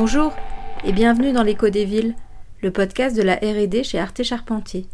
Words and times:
Bonjour 0.00 0.32
et 0.84 0.92
bienvenue 0.92 1.32
dans 1.32 1.42
l'écho 1.42 1.70
des 1.70 1.84
villes, 1.84 2.14
le 2.62 2.70
podcast 2.70 3.16
de 3.16 3.22
la 3.22 3.34
R&D 3.34 3.82
chez 3.82 3.98
Arte 3.98 4.22
Charpentier. 4.22 4.86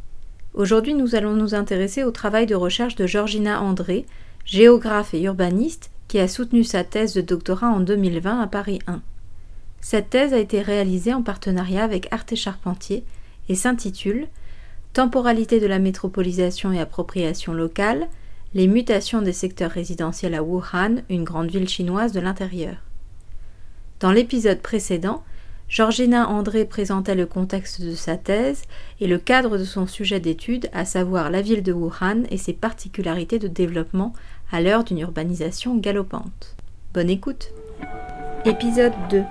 Aujourd'hui, 0.55 0.95
nous 0.95 1.15
allons 1.15 1.35
nous 1.35 1.55
intéresser 1.55 2.05
au 2.05 2.11
travail 2.11 2.47
de 2.47 2.55
recherche 2.55 2.97
de 2.97 3.07
Georgina 3.07 3.61
André, 3.61 4.07
géographe 4.47 5.13
et 5.13 5.21
urbaniste, 5.21 5.91
qui 6.09 6.19
a 6.19 6.27
soutenu 6.27 6.65
sa 6.65 6.85
thèse 6.85 7.13
de 7.13 7.21
doctorat 7.21 7.69
en 7.69 7.81
2020 7.81 8.41
à 8.41 8.47
Paris 8.47 8.79
1. 8.87 9.03
Cette 9.83 10.09
thèse 10.09 10.33
a 10.33 10.39
été 10.39 10.63
réalisée 10.63 11.13
en 11.13 11.23
partenariat 11.23 11.85
avec 11.85 12.11
Arte 12.11 12.35
Charpentier 12.35 13.05
et 13.51 13.57
s'intitule 13.57 14.29
Temporalité 14.95 15.61
de 15.61 15.67
la 15.67 15.81
métropolisation 15.81 16.73
et 16.73 16.81
appropriation 16.81 17.53
locale, 17.53 18.09
les 18.55 18.69
mutations 18.69 19.21
des 19.21 19.35
secteurs 19.35 19.73
résidentiels 19.73 20.35
à 20.35 20.43
Wuhan, 20.43 21.03
une 21.11 21.25
grande 21.25 21.51
ville 21.51 21.69
chinoise 21.69 22.13
de 22.13 22.21
l'intérieur. 22.21 22.77
Dans 24.05 24.13
l'épisode 24.13 24.61
précédent, 24.61 25.23
Georgina 25.67 26.29
André 26.29 26.67
présentait 26.67 27.15
le 27.15 27.25
contexte 27.25 27.81
de 27.81 27.95
sa 27.95 28.19
thèse 28.19 28.65
et 29.01 29.07
le 29.07 29.17
cadre 29.17 29.57
de 29.57 29.65
son 29.65 29.87
sujet 29.87 30.21
d'étude, 30.21 30.69
à 30.75 30.85
savoir 30.85 31.31
la 31.31 31.41
ville 31.41 31.63
de 31.63 31.73
Wuhan 31.73 32.25
et 32.29 32.37
ses 32.37 32.53
particularités 32.53 33.39
de 33.39 33.49
développement 33.49 34.13
à 34.53 34.61
l'heure 34.61 34.85
d'une 34.85 34.99
urbanisation 34.99 35.79
galopante. 35.79 36.55
Bonne 36.93 37.09
écoute 37.09 37.55
Épisode 38.45 38.93
2 39.09 39.23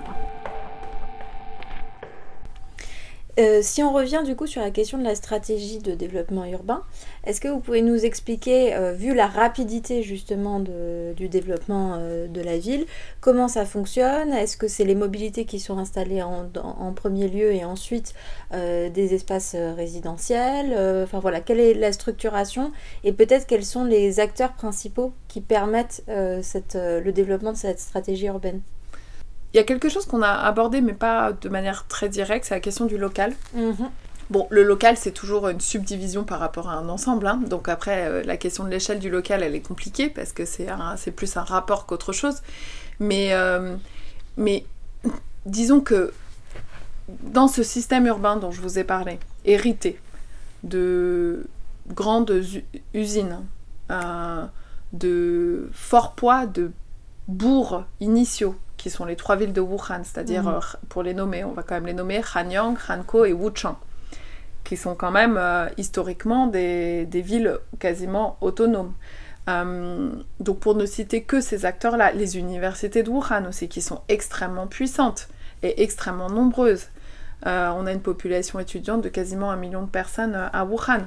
Euh, 3.40 3.60
si 3.64 3.82
on 3.82 3.92
revient 3.92 4.22
du 4.24 4.36
coup 4.36 4.46
sur 4.46 4.62
la 4.62 4.70
question 4.70 5.00
de 5.00 5.04
la 5.04 5.16
stratégie 5.16 5.80
de 5.80 5.96
développement 5.96 6.46
urbain, 6.46 6.84
est-ce 7.24 7.42
que 7.42 7.48
vous 7.48 7.60
pouvez 7.60 7.82
nous 7.82 8.06
expliquer, 8.06 8.76
euh, 8.76 8.94
vu 8.94 9.16
la 9.16 9.26
rapidité 9.26 10.04
justement 10.04 10.60
du 10.60 11.30
développement 11.30 11.96
euh, 11.98 12.28
de 12.28 12.42
la 12.42 12.60
ville, 12.60 12.86
comment 13.22 13.48
ça 13.48 13.66
fonctionne? 13.66 14.32
Est-ce 14.34 14.56
que 14.56 14.68
c'est 14.68 14.84
les 14.86 14.94
mobilités 14.94 15.46
qui 15.46 15.60
sont 15.60 15.80
installées 15.80 16.22
en, 16.22 16.44
premier 16.94 17.28
lieu 17.28 17.52
et 17.54 17.66
ensuite 17.66 18.14
des 18.52 19.14
espaces 19.14 19.56
résidentiels? 19.56 20.74
Enfin 21.04 21.20
voilà, 21.20 21.42
quelle 21.42 21.60
est 21.60 21.74
la 21.74 21.92
structuration 21.92 22.72
et 23.04 23.14
peut-être 23.14 23.48
quels 23.48 23.66
sont 23.66 23.84
les 23.84 24.20
acteurs 24.20 24.54
principaux 24.54 25.14
qui 25.28 25.42
permettent 25.42 26.04
le 26.08 27.12
développement 27.12 27.52
de 27.52 27.58
cette 27.58 27.80
stratégie 27.80 28.28
urbaine? 28.28 28.62
Il 29.54 29.58
y 29.58 29.60
a 29.60 29.64
quelque 29.64 29.90
chose 29.90 30.06
qu'on 30.06 30.22
a 30.22 30.32
abordé, 30.32 30.82
mais 30.82 30.94
pas 30.94 31.32
de 31.32 31.50
manière 31.50 31.86
très 31.88 32.10
directe, 32.10 32.46
c'est 32.46 32.56
la 32.56 32.60
question 32.60 32.86
du 32.86 32.98
local. 32.98 33.34
Mhm. 33.54 33.90
Bon, 34.30 34.48
le 34.50 34.64
local, 34.64 34.98
c'est 34.98 35.12
toujours 35.12 35.48
une 35.50 35.60
subdivision 35.60 36.24
par 36.24 36.40
rapport 36.40 36.70
à 36.70 36.74
un 36.74 36.90
ensemble. 36.90 37.28
Hein. 37.28 37.42
Donc 37.48 37.70
après, 37.70 38.08
euh, 38.08 38.24
la 38.24 38.38
question 38.38 38.64
de 38.64 38.70
l'échelle 38.70 39.00
du 39.00 39.10
local, 39.10 39.44
elle 39.44 39.54
est 39.54 39.62
compliquée 39.62 40.10
parce 40.10 40.32
que 40.32 40.46
c'est, 40.46 40.66
plus 41.12 41.38
un 41.38 41.44
rapport 41.44 41.86
qu'autre 41.86 42.14
chose. 42.14 42.42
Mais, 43.00 43.34
euh, 43.34 43.76
mais 44.38 44.66
disons 45.46 45.82
que 45.82 46.14
dans 47.08 47.48
ce 47.48 47.62
système 47.62 48.08
urbain 48.08 48.38
dont 48.38 48.52
je 48.52 48.62
vous 48.62 48.80
ai 48.80 48.84
parlé, 48.84 49.20
hérité 49.46 50.00
de 50.64 51.46
grandes 51.90 52.42
usines, 52.94 53.42
euh, 53.92 54.46
de 54.94 55.70
fort 55.74 56.14
poids 56.14 56.46
de 56.46 56.72
bourgs 57.28 57.84
initiaux, 58.00 58.56
qui 58.84 58.90
sont 58.90 59.06
les 59.06 59.16
trois 59.16 59.38
villes 59.38 59.54
de 59.54 59.62
Wuhan, 59.62 60.04
c'est-à-dire, 60.04 60.44
mhm. 60.44 60.56
euh, 60.56 60.60
pour 60.90 61.04
les 61.04 61.14
nommer, 61.14 61.46
on 61.46 61.54
va 61.54 61.64
quand 61.64 61.76
même 61.76 61.86
les 61.86 61.94
nommer 61.94 62.22
Hanyang, 62.36 62.76
Hanko 62.90 63.24
et 63.24 63.32
Wuchang, 63.32 63.78
qui 64.66 64.76
sont 64.76 64.94
quand 64.94 65.10
même 65.10 65.38
euh, 65.38 65.70
historiquement 65.78 66.48
des, 66.48 67.08
villes 67.10 67.60
quasiment 67.80 68.36
autonomes. 68.42 68.92
Euh, 69.48 70.10
donc 70.42 70.60
pour 70.60 70.76
ne 70.76 70.86
citer 70.86 71.24
que 71.24 71.40
ces 71.40 71.64
acteurs-là, 71.64 72.12
les 72.12 72.38
universités 72.38 73.04
de 73.04 73.10
Wuhan 73.10 73.46
aussi, 73.48 73.70
qui 73.70 73.82
sont 73.82 74.02
extrêmement 74.10 74.68
puissantes 74.68 75.30
et 75.62 75.82
extrêmement 75.82 76.30
nombreuses. 76.30 76.88
on 77.46 77.86
a 77.88 77.92
une 77.94 78.02
population 78.02 78.60
étudiante 78.60 79.02
de 79.02 79.08
quasiment 79.08 79.50
un 79.50 79.56
million 79.56 79.84
de 79.84 79.90
personnes 79.90 80.36
à 80.36 80.66
Wuhan. 80.66 81.04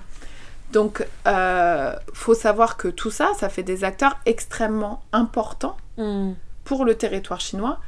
Donc, 0.73 1.07
il 1.27 2.15
faut 2.15 2.35
savoir 2.35 2.79
que 2.79 2.89
tout 2.89 3.11
ça, 3.11 3.33
ça 3.39 3.51
fait 3.51 3.63
des 3.63 3.85
acteurs 3.85 4.19
extrêmement 4.25 5.03
importants 5.13 5.77
mm 5.99 6.33
pour 6.67 6.85
le 6.85 6.97
territoire 6.97 7.41
chinois, 7.41 7.81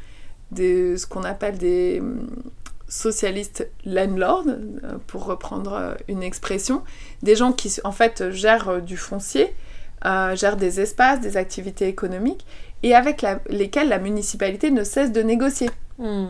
ce 0.56 1.06
qu'on 1.06 1.24
appelle 1.24 1.58
des 1.58 1.98
hum, 2.00 2.26
socialistes 2.88 3.68
landlords, 3.84 4.46
euh, 4.46 4.96
pour 5.06 5.24
reprendre 5.26 5.72
euh, 5.74 5.94
une 6.08 6.22
expression, 6.22 6.82
des 7.22 7.36
gens 7.36 7.52
qui 7.52 7.74
en 7.84 7.92
fait 7.92 8.30
gèrent 8.30 8.68
euh, 8.70 8.80
du 8.80 8.96
foncier, 8.96 9.54
gèrent 10.04 10.56
des 10.56 10.80
espaces, 10.80 11.20
des 11.20 11.36
activités 11.36 11.88
économiques, 11.88 12.46
et 12.84 12.94
avec 12.94 13.26
lesquels 13.48 13.88
la 13.88 13.98
municipalité 13.98 14.70
ne 14.70 14.84
cesse 14.84 15.10
de 15.10 15.20
négocier. 15.22 15.68
Hmm. 15.98 16.28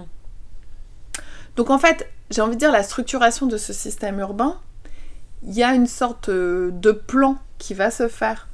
Donc 1.56 1.68
en 1.68 1.78
fait, 1.78 2.08
j'ai 2.30 2.40
envie 2.40 2.54
de 2.54 2.60
dire 2.60 2.72
la 2.72 2.82
structuration 2.82 3.46
de 3.46 3.58
ce 3.58 3.74
système 3.74 4.18
urbain, 4.20 4.58
il 5.42 5.52
y 5.52 5.62
a 5.62 5.74
une 5.74 5.86
sorte 5.86 6.30
de 6.30 6.92
plan 6.92 7.36
qui 7.58 7.74
va 7.74 7.90
se 7.90 8.08
faire 8.08 8.48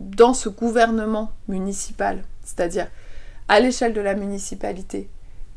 dans 0.00 0.34
ce 0.34 0.48
gouvernement 0.48 1.32
municipal, 1.46 2.24
c'est-à-dire 2.42 2.88
à, 3.48 3.60
l'échelle 3.60 3.92
de 3.92 4.00
la 4.00 4.14
municipalité, 4.14 5.08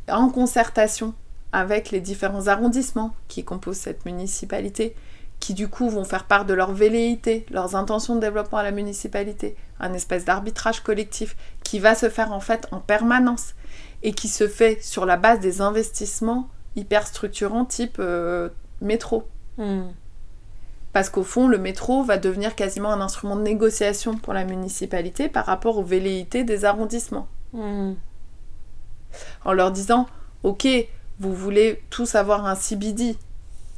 en 0.09 0.29
concertation 0.29 1.13
avec 1.53 1.91
les 1.91 2.01
différents 2.01 2.47
arrondissements 2.47 3.15
qui 3.27 3.43
composent 3.43 3.77
cette 3.77 4.05
municipalité, 4.05 4.95
qui 5.39 5.53
du 5.53 5.67
coup 5.67 5.89
vont 5.89 6.03
faire 6.03 6.25
part 6.25 6.45
de 6.45 6.53
leur 6.53 6.73
velléité, 6.73 7.45
leurs 7.51 7.75
intentions 7.75 8.15
de 8.15 8.21
développement 8.21 8.57
à 8.57 8.63
la 8.63 8.71
municipalité, 8.71 9.55
un 9.79 9.93
espèce 9.93 10.25
d'arbitrage 10.25 10.81
collectif 10.81 11.35
qui 11.63 11.79
va 11.79 11.95
se 11.95 12.09
faire 12.09 12.31
en 12.31 12.39
fait 12.39 12.67
en 12.71 12.79
permanence 12.79 13.53
et 14.03 14.13
qui 14.13 14.27
se 14.27 14.47
fait 14.47 14.81
sur 14.81 15.05
la 15.05 15.17
base 15.17 15.39
des 15.39 15.61
investissements 15.61 16.49
hyper 16.75 17.07
structurants 17.07 17.65
type 17.65 17.97
euh, 17.99 18.49
métro. 18.81 19.27
Hmm. 19.57 19.89
Parce 20.93 21.09
qu'au 21.09 21.23
fond, 21.23 21.47
le 21.47 21.57
métro 21.57 22.03
va 22.03 22.17
devenir 22.17 22.55
quasiment 22.55 22.91
un 22.91 23.01
instrument 23.01 23.35
de 23.35 23.41
négociation 23.41 24.15
pour 24.15 24.33
la 24.33 24.45
municipalité 24.45 25.27
par 25.27 25.47
rapport 25.47 25.79
aux 25.79 25.83
velléités 25.83 26.43
des 26.43 26.65
arrondissements. 26.65 27.27
Hmm. 27.51 27.93
En 29.43 29.53
leur 29.53 29.71
disant, 29.71 30.07
ok, 30.43 30.67
vous 31.19 31.33
voulez 31.33 31.83
tous 31.89 32.15
avoir 32.15 32.45
un 32.45 32.55
CBD, 32.55 33.17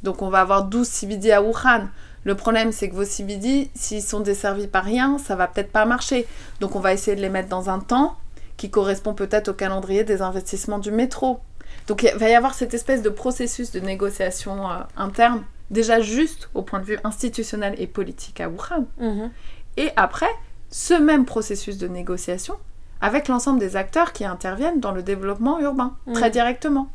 donc 0.02 0.20
on 0.20 0.28
va 0.28 0.40
avoir 0.40 0.64
12 0.64 0.86
CBD 0.86 1.32
à 1.32 1.42
Wuhan. 1.42 1.88
Le 2.24 2.34
problème, 2.34 2.72
c'est 2.72 2.90
que 2.90 2.94
vos 2.94 3.04
CBD, 3.04 3.70
s'ils 3.74 4.02
sont 4.02 4.20
desservis 4.20 4.66
par 4.66 4.84
rien, 4.84 5.16
ça 5.18 5.36
va 5.36 5.46
peut-être 5.46 5.72
pas 5.72 5.86
marcher. 5.86 6.26
Donc 6.60 6.76
on 6.76 6.80
va 6.80 6.92
essayer 6.92 7.16
de 7.16 7.22
les 7.22 7.28
mettre 7.28 7.48
dans 7.48 7.70
un 7.70 7.78
temps 7.78 8.16
qui 8.56 8.68
correspond 8.68 9.14
peut-être 9.14 9.48
au 9.48 9.54
calendrier 9.54 10.04
des 10.04 10.22
investissements 10.22 10.78
du 10.78 10.90
métro. 10.90 11.40
Donc 11.86 12.02
il 12.02 12.18
va 12.18 12.28
y 12.28 12.34
avoir 12.34 12.54
cette 12.54 12.74
espèce 12.74 13.00
de 13.02 13.10
processus 13.10 13.70
de 13.70 13.80
négociation 13.80 14.70
euh, 14.70 14.74
interne 14.96 15.42
déjà 15.70 16.00
juste 16.00 16.48
au 16.54 16.62
point 16.62 16.80
de 16.80 16.84
vue 16.84 16.98
institutionnel 17.04 17.74
et 17.78 17.86
politique 17.86 18.40
à 18.40 18.48
Wuhan. 18.48 18.86
Mhm. 18.98 19.30
Et 19.76 19.90
après, 19.96 20.30
ce 20.70 20.94
même 20.94 21.24
processus 21.24 21.78
de 21.78 21.88
négociation 21.88 22.56
avec 23.00 23.28
l'ensemble 23.28 23.58
des 23.58 23.76
acteurs 23.76 24.12
qui 24.12 24.24
interviennent 24.24 24.80
dans 24.80 24.92
le 24.92 25.02
développement 25.02 25.60
urbain, 25.60 25.96
mhm. 26.06 26.14
très 26.14 26.30
directement. 26.30 26.90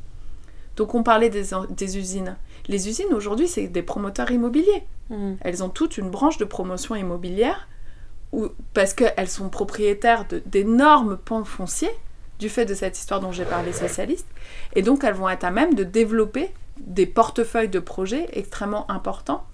Donc 0.77 0.95
on 0.95 1.03
parlait 1.03 1.29
des, 1.29 1.97
usines. 1.97 2.37
Les 2.67 2.89
usines 2.89 3.13
aujourd'hui, 3.13 3.47
c'est 3.47 3.67
des 3.67 3.83
promoteurs 3.83 4.31
immobiliers. 4.31 4.83
Mhm. 5.09 5.37
Elles 5.41 5.63
ont 5.63 5.69
toute 5.69 5.97
une 5.97 6.09
branche 6.09 6.37
de 6.37 6.45
promotion 6.45 6.95
immobilière 6.95 7.67
où, 8.31 8.47
parce 8.73 8.93
qu'elles 8.93 9.29
sont 9.29 9.49
propriétaires 9.49 10.25
d'énormes 10.45 11.17
pans 11.17 11.43
fonciers 11.43 11.91
du 12.39 12.49
fait 12.49 12.65
de 12.65 12.73
cette 12.73 12.97
histoire 12.97 13.19
dont 13.19 13.31
j'ai 13.31 13.45
parlé 13.45 13.71
socialiste. 13.73 14.27
Et 14.73 14.81
donc 14.81 15.03
elles 15.03 15.13
vont 15.13 15.29
être 15.29 15.43
à 15.43 15.51
même 15.51 15.75
de 15.75 15.83
développer 15.83 16.51
des 16.79 17.05
portefeuilles 17.05 17.69
de 17.69 17.79
projets 17.79 18.27
extrêmement 18.33 18.89
importants 18.89 19.45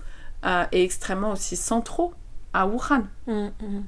euh, 0.46 0.66
et 0.72 0.84
extrêmement 0.84 1.32
aussi 1.32 1.56
centraux 1.56 2.14
à 2.54 2.68
Wuhan. 2.68 3.04
Mm, 3.28 3.48
mm. 3.62 3.84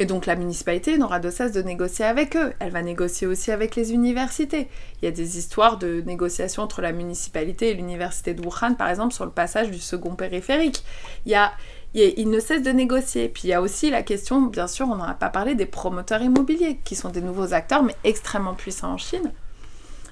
Et 0.00 0.06
donc 0.06 0.26
la 0.26 0.36
municipalité 0.36 0.96
n'aura 0.96 1.18
de 1.18 1.28
cesse 1.28 1.50
de 1.50 1.60
négocier 1.60 2.04
avec 2.04 2.36
eux. 2.36 2.52
Elle 2.60 2.70
va 2.70 2.82
négocier 2.82 3.26
aussi 3.26 3.50
avec 3.50 3.74
les 3.74 3.92
universités. 3.92 4.68
Il 5.02 5.06
y 5.06 5.08
a 5.08 5.10
des 5.10 5.38
histoires 5.38 5.76
de 5.76 6.02
négociations 6.06 6.62
entre 6.62 6.80
la 6.82 6.92
municipalité 6.92 7.70
et 7.70 7.74
l'université 7.74 8.32
de 8.32 8.40
Wuhan, 8.40 8.74
par 8.74 8.88
exemple, 8.88 9.12
sur 9.12 9.24
le 9.24 9.32
passage 9.32 9.72
du 9.72 9.80
second 9.80 10.14
périphérique. 10.14 10.84
Il 11.26 11.32
y 11.32 11.34
a, 11.34 11.50
il, 11.94 12.30
ne 12.30 12.38
cesse 12.38 12.62
de 12.62 12.70
négocier. 12.70 13.28
Puis 13.28 13.42
il 13.44 13.48
y 13.48 13.54
a 13.54 13.60
aussi 13.60 13.90
la 13.90 14.04
question, 14.04 14.42
bien 14.42 14.68
sûr, 14.68 14.86
on 14.88 14.94
n'en 14.94 15.04
a 15.04 15.14
pas 15.14 15.30
parlé, 15.30 15.56
des 15.56 15.66
promoteurs 15.66 16.22
immobiliers, 16.22 16.78
qui 16.84 16.94
sont 16.94 17.08
des 17.08 17.20
nouveaux 17.20 17.52
acteurs, 17.52 17.82
mais 17.82 17.96
extrêmement 18.04 18.54
puissants 18.54 18.92
en 18.92 18.98
Chine. 18.98 19.32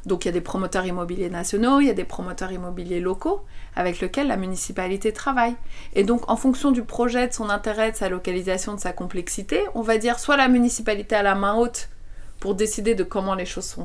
Donc 0.06 0.25
il 0.25 0.29
y 0.29 0.31
a 0.31 0.32
des 0.32 0.41
promoteurs 0.41 0.87
immobiliers 0.87 1.29
nationaux, 1.29 1.81
il 1.81 1.88
y 1.88 1.91
a 1.91 1.94
des 1.94 2.05
promoteurs 2.05 2.53
immobiliers 2.53 3.00
locaux 3.00 3.44
avec 3.75 4.00
lesquels 4.00 4.29
la 4.29 4.37
municipalité 4.37 5.12
travaille. 5.12 5.56
Et 5.94 6.05
donc 6.05 6.31
en 6.31 6.37
fonction 6.37 6.70
du 6.70 6.82
projet, 6.82 7.26
de 7.26 7.32
son 7.32 7.50
intérêt, 7.50 7.91
de 7.91 7.97
sa 7.97 8.08
localisation, 8.08 8.75
de 8.75 8.81
sa 8.81 8.93
complexité, 8.93 9.61
on 9.75 9.82
va 9.82 9.99
dire 9.99 10.19
soit 10.20 10.37
la 10.37 10.49
municipalité 10.49 11.17
a 11.17 11.23
la 11.23 11.35
main 11.35 11.55
haute 11.55 11.88
pour 12.38 12.55
décider 12.55 12.94
de 12.94 13.03
comment 13.03 13.35
les 13.35 13.47
choses 13.47 13.76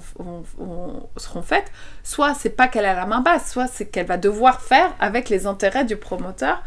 seront 1.17 1.41
faites, 1.41 1.71
soit 2.03 2.35
c'est 2.35 2.49
pas 2.49 2.67
qu'elle 2.67 2.85
a 2.85 2.93
la 2.93 3.05
main 3.05 3.21
basse, 3.21 3.51
soit 3.51 3.67
c'est 3.67 3.87
qu'elle 3.87 4.05
va 4.05 4.17
devoir 4.17 4.61
faire 4.61 4.93
avec 4.99 5.29
les 5.29 5.47
intérêts 5.47 5.85
du 5.85 5.95
promoteur 5.95 6.61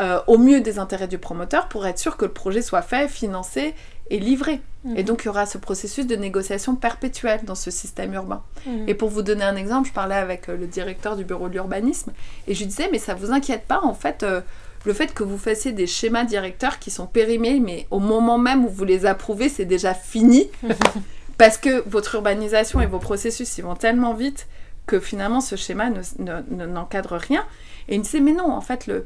euh, 0.00 0.20
au 0.26 0.38
mieux 0.38 0.60
des 0.60 0.78
intérêts 0.78 1.08
du 1.08 1.18
promoteur 1.18 1.68
pour 1.68 1.86
être 1.86 1.98
sûr 1.98 2.16
que 2.16 2.24
le 2.24 2.32
projet 2.32 2.62
soit 2.62 2.82
fait, 2.82 3.08
financé 3.08 3.74
et 4.08 4.18
livré. 4.18 4.60
Mhm. 4.84 4.96
Et 4.96 5.02
donc 5.02 5.22
il 5.22 5.26
y 5.26 5.28
aura 5.28 5.46
ce 5.46 5.58
processus 5.58 6.06
de 6.06 6.16
négociation 6.16 6.74
perpétuelle 6.74 7.40
dans 7.44 7.54
ce 7.54 7.70
système 7.70 8.14
urbain. 8.14 8.42
Mhm. 8.66 8.88
Et 8.88 8.94
pour 8.94 9.10
vous 9.10 9.22
donner 9.22 9.44
un 9.44 9.56
exemple, 9.56 9.88
je 9.88 9.92
parlais 9.92 10.14
avec 10.14 10.48
euh, 10.48 10.56
le 10.56 10.66
directeur 10.66 11.16
du 11.16 11.24
bureau 11.24 11.48
de 11.48 11.54
l'urbanisme 11.54 12.12
et 12.48 12.54
je 12.54 12.60
lui 12.60 12.66
disais 12.66 12.88
mais 12.90 12.98
ça 12.98 13.14
vous 13.14 13.30
inquiète 13.30 13.64
pas 13.66 13.80
en 13.82 13.94
fait 13.94 14.22
euh, 14.22 14.40
le 14.86 14.94
fait 14.94 15.12
que 15.12 15.22
vous 15.22 15.36
fassiez 15.38 15.72
des 15.72 15.86
schémas 15.86 16.24
directeurs 16.24 16.78
qui 16.78 16.90
sont 16.90 17.06
périmés 17.06 17.60
mais 17.60 17.86
au 17.90 17.98
moment 17.98 18.38
même 18.38 18.64
où 18.64 18.68
vous 18.70 18.84
les 18.86 19.04
approuvez 19.04 19.50
c'est 19.50 19.66
déjà 19.66 19.92
fini 19.92 20.48
parce 21.38 21.58
que 21.58 21.86
votre 21.88 22.14
urbanisation 22.14 22.80
et 22.80 22.86
vos 22.86 22.98
processus 22.98 23.58
ils 23.58 23.64
vont 23.64 23.74
tellement 23.76 24.14
vite 24.14 24.46
que 24.86 24.98
finalement 24.98 25.42
ce 25.42 25.56
schéma 25.56 25.90
ne- 25.90 26.00
ne- 26.18 26.42
ne- 26.50 26.66
n'encadre 26.66 27.16
rien. 27.16 27.44
Et 27.88 27.94
il 27.94 27.98
me 27.98 28.04
disait 28.04 28.20
mais 28.20 28.32
non 28.32 28.50
en 28.50 28.62
fait 28.62 28.86
le 28.86 29.04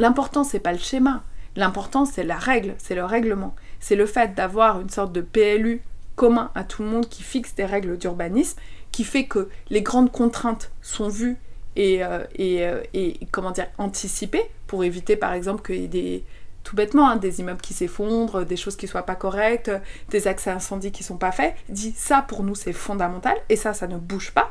l'important 0.00 0.42
c'est 0.44 0.60
pas 0.60 0.72
le 0.72 0.78
schéma, 0.78 1.22
l'important 1.56 2.04
c'est 2.04 2.24
la 2.24 2.36
règle, 2.36 2.74
c'est 2.78 2.94
le 2.94 3.04
règlement, 3.04 3.54
c'est 3.78 3.96
le 3.96 4.06
fait 4.06 4.34
d'avoir 4.34 4.80
une 4.80 4.90
sorte 4.90 5.12
de 5.12 5.20
PLU 5.20 5.82
commun 6.16 6.50
à 6.54 6.64
tout 6.64 6.82
le 6.82 6.88
monde 6.88 7.08
qui 7.08 7.22
fixe 7.22 7.54
des 7.54 7.64
règles 7.64 7.96
d'urbanisme, 7.98 8.58
qui 8.92 9.04
fait 9.04 9.26
que 9.26 9.48
les 9.68 9.82
grandes 9.82 10.10
contraintes 10.10 10.72
sont 10.82 11.08
vues 11.08 11.36
et, 11.76 12.02
euh, 12.04 12.24
euh, 12.40 12.82
comment 13.30 13.52
dire 13.52 13.68
anticipées 13.78 14.50
pour 14.66 14.84
éviter 14.84 15.16
par 15.16 15.34
exemple 15.34 15.62
qu'il 15.62 15.80
y 15.80 15.84
ait 15.84 15.88
des 15.88 16.24
tout 16.62 16.76
bêtement 16.76 17.08
hein, 17.08 17.16
des 17.16 17.40
immeubles 17.40 17.60
qui 17.60 17.72
s'effondrent, 17.72 18.44
des 18.44 18.56
choses 18.56 18.76
qui 18.76 18.86
soient 18.86 19.06
pas 19.06 19.14
correctes, 19.14 19.70
des 20.10 20.26
accès 20.26 20.50
à 20.50 20.56
incendie 20.56 20.92
qui 20.92 21.02
sont 21.02 21.16
pas 21.16 21.32
faits. 21.32 21.54
Dit 21.68 21.94
ça 21.96 22.22
pour 22.22 22.42
nous 22.42 22.54
c'est 22.54 22.72
fondamental 22.72 23.36
et 23.48 23.56
ça 23.56 23.72
ça 23.72 23.86
ne 23.86 23.96
bouge 23.96 24.32
pas. 24.32 24.50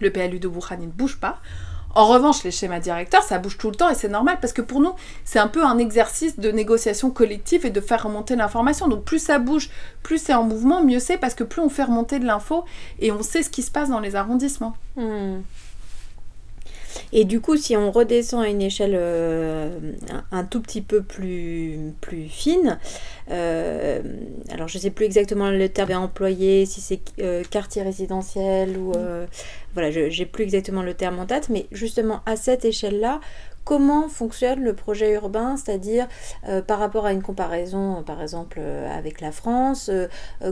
Le 0.00 0.10
PLU 0.10 0.38
de 0.38 0.48
Wuhan 0.48 0.78
ne 0.78 0.86
bouge 0.86 1.18
pas. 1.18 1.40
En 1.94 2.06
revanche, 2.06 2.42
les 2.42 2.50
schémas 2.50 2.80
directeurs, 2.80 3.22
ça 3.22 3.38
bouge 3.38 3.56
tout 3.56 3.70
le 3.70 3.76
temps 3.76 3.88
et 3.88 3.94
c'est 3.94 4.08
normal 4.08 4.38
parce 4.40 4.52
que 4.52 4.62
pour 4.62 4.80
nous, 4.80 4.92
c'est 5.24 5.38
un 5.38 5.48
peu 5.48 5.64
un 5.64 5.78
exercice 5.78 6.38
de 6.38 6.50
négociation 6.50 7.10
collective 7.10 7.64
et 7.64 7.70
de 7.70 7.80
faire 7.80 8.02
remonter 8.02 8.36
l'information. 8.36 8.88
Donc 8.88 9.04
plus 9.04 9.20
ça 9.20 9.38
bouge, 9.38 9.70
plus 10.02 10.18
c'est 10.18 10.34
en 10.34 10.42
mouvement, 10.42 10.82
mieux 10.82 10.98
c'est 10.98 11.18
parce 11.18 11.34
que 11.34 11.44
plus 11.44 11.62
on 11.62 11.68
fait 11.68 11.84
remonter 11.84 12.18
de 12.18 12.26
l'info 12.26 12.64
et 12.98 13.12
on 13.12 13.22
sait 13.22 13.42
ce 13.42 13.50
qui 13.50 13.62
se 13.62 13.70
passe 13.70 13.90
dans 13.90 14.00
les 14.00 14.16
arrondissements. 14.16 14.76
Hmm. 14.96 15.40
Et 17.12 17.24
du 17.24 17.40
coup, 17.40 17.56
si 17.56 17.76
on 17.76 17.90
redescend 17.90 18.44
à 18.44 18.48
une 18.48 18.62
échelle 18.62 18.94
euh, 18.94 19.78
un, 20.30 20.44
tout 20.44 20.60
petit 20.60 20.82
peu 20.82 21.02
plus, 21.02 21.92
plus 22.00 22.28
fine, 22.28 22.78
euh, 23.30 24.00
alors 24.50 24.68
je 24.68 24.78
sais 24.78 24.90
plus 24.90 25.04
exactement 25.04 25.50
le 25.50 25.68
terme 25.68 25.92
à 25.92 26.00
employer, 26.00 26.66
si 26.66 26.80
c'est 26.80 27.00
euh, 27.20 27.42
quartier 27.48 27.82
résidentiel 27.82 28.76
ou... 28.76 28.92
voilà, 29.74 29.90
je 29.90 30.08
j'ai 30.10 30.26
plus 30.26 30.44
exactement 30.44 30.82
le 30.82 30.94
terme 30.94 31.18
en 31.18 31.26
tête, 31.26 31.48
mais 31.48 31.66
justement 31.72 32.20
à 32.26 32.36
cette 32.36 32.64
échelle-là, 32.64 33.20
comment 33.64 34.08
fonctionne 34.08 34.60
le 34.60 34.74
projet 34.74 35.12
urbain, 35.12 35.56
c'est-à-dire 35.56 36.06
euh, 36.48 36.62
par 36.62 36.78
rapport 36.78 37.06
à 37.06 37.12
une 37.12 37.22
comparaison, 37.22 37.98
euh, 37.98 38.02
par 38.02 38.20
exemple, 38.22 38.58
euh, 38.60 38.96
avec 38.96 39.20
la 39.20 39.32
France, 39.32 39.90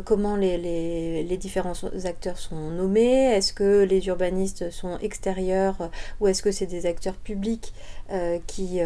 comment 0.05 0.37
les, 0.37 1.37
différents 1.39 1.73
acteurs 2.05 2.39
sont 2.39 2.71
nommés, 2.71 3.35
est-ce 3.35 3.53
que 3.53 3.83
les 3.83 4.07
urbanistes 4.07 4.71
sont 4.71 4.99
extérieurs 4.99 5.91
ou 6.21 6.29
est-ce 6.29 6.43
que 6.43 6.53
c'est 6.53 6.67
des 6.67 6.87
acteurs 6.87 7.15
publics 7.15 7.73
qui, 8.47 8.81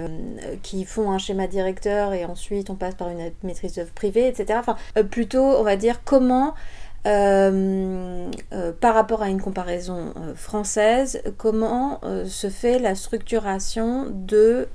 qui 0.62 0.84
font 0.84 1.10
un 1.10 1.18
schéma 1.18 1.48
directeur 1.48 2.14
et 2.14 2.24
ensuite 2.24 2.70
on 2.70 2.76
passe 2.76 2.94
par 2.94 3.08
une 3.08 3.30
maîtrise 3.42 3.74
d'œuvre 3.74 3.92
privée, 3.92 4.28
etc. 4.28 4.58
Enfin, 4.58 4.76
plutôt, 5.10 5.42
on 5.42 5.62
va 5.62 5.76
dire, 5.76 6.02
comment 6.04 6.54
euh, 7.06 8.30
euh, 8.52 8.72
par 8.80 8.94
rapport 8.94 9.22
à 9.22 9.28
une 9.28 9.40
comparaison 9.40 10.12
euh, 10.16 10.34
française, 10.34 11.22
comment 11.38 12.00
se 12.26 12.48
fait 12.48 12.78
la 12.78 12.94
structuration 12.94 14.06
de 14.10 14.68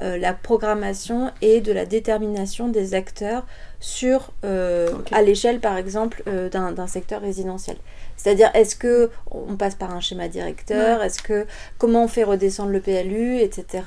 la 0.00 0.32
programmation 0.32 1.30
et 1.42 1.60
de 1.60 1.72
la 1.72 1.84
détermination 1.86 2.68
des 2.68 2.94
acteurs 2.94 3.44
sur, 3.80 4.30
à 4.42 5.22
l'échelle 5.22 5.60
par 5.60 5.76
exemple 5.76 6.22
d'un 6.50 6.86
secteur 6.86 7.20
résidentiel? 7.20 7.76
C'est-à-dire, 8.16 8.50
est-ce 8.54 8.76
que 8.76 9.10
on 9.30 9.56
passe 9.56 9.74
par 9.74 9.92
un 9.94 10.00
schéma 10.00 10.28
directeur? 10.28 11.02
Est-ce 11.02 11.20
que 11.22 11.46
comment 11.78 12.04
on 12.04 12.08
fait 12.08 12.24
redescendre 12.24 12.70
le 12.70 12.80
PLU, 12.80 13.38
etc. 13.38 13.82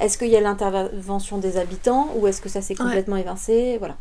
Est-ce 0.00 0.18
qu'il 0.18 0.28
y 0.28 0.36
a 0.36 0.40
l'intervention 0.40 1.38
des 1.38 1.56
habitants 1.56 2.08
ou 2.16 2.26
est-ce 2.26 2.40
que 2.40 2.48
ça 2.48 2.60
s'est 2.60 2.72
Ouais. 2.74 2.84
complètement 2.84 3.16
évincé? 3.16 3.76
Voilà. 3.78 3.96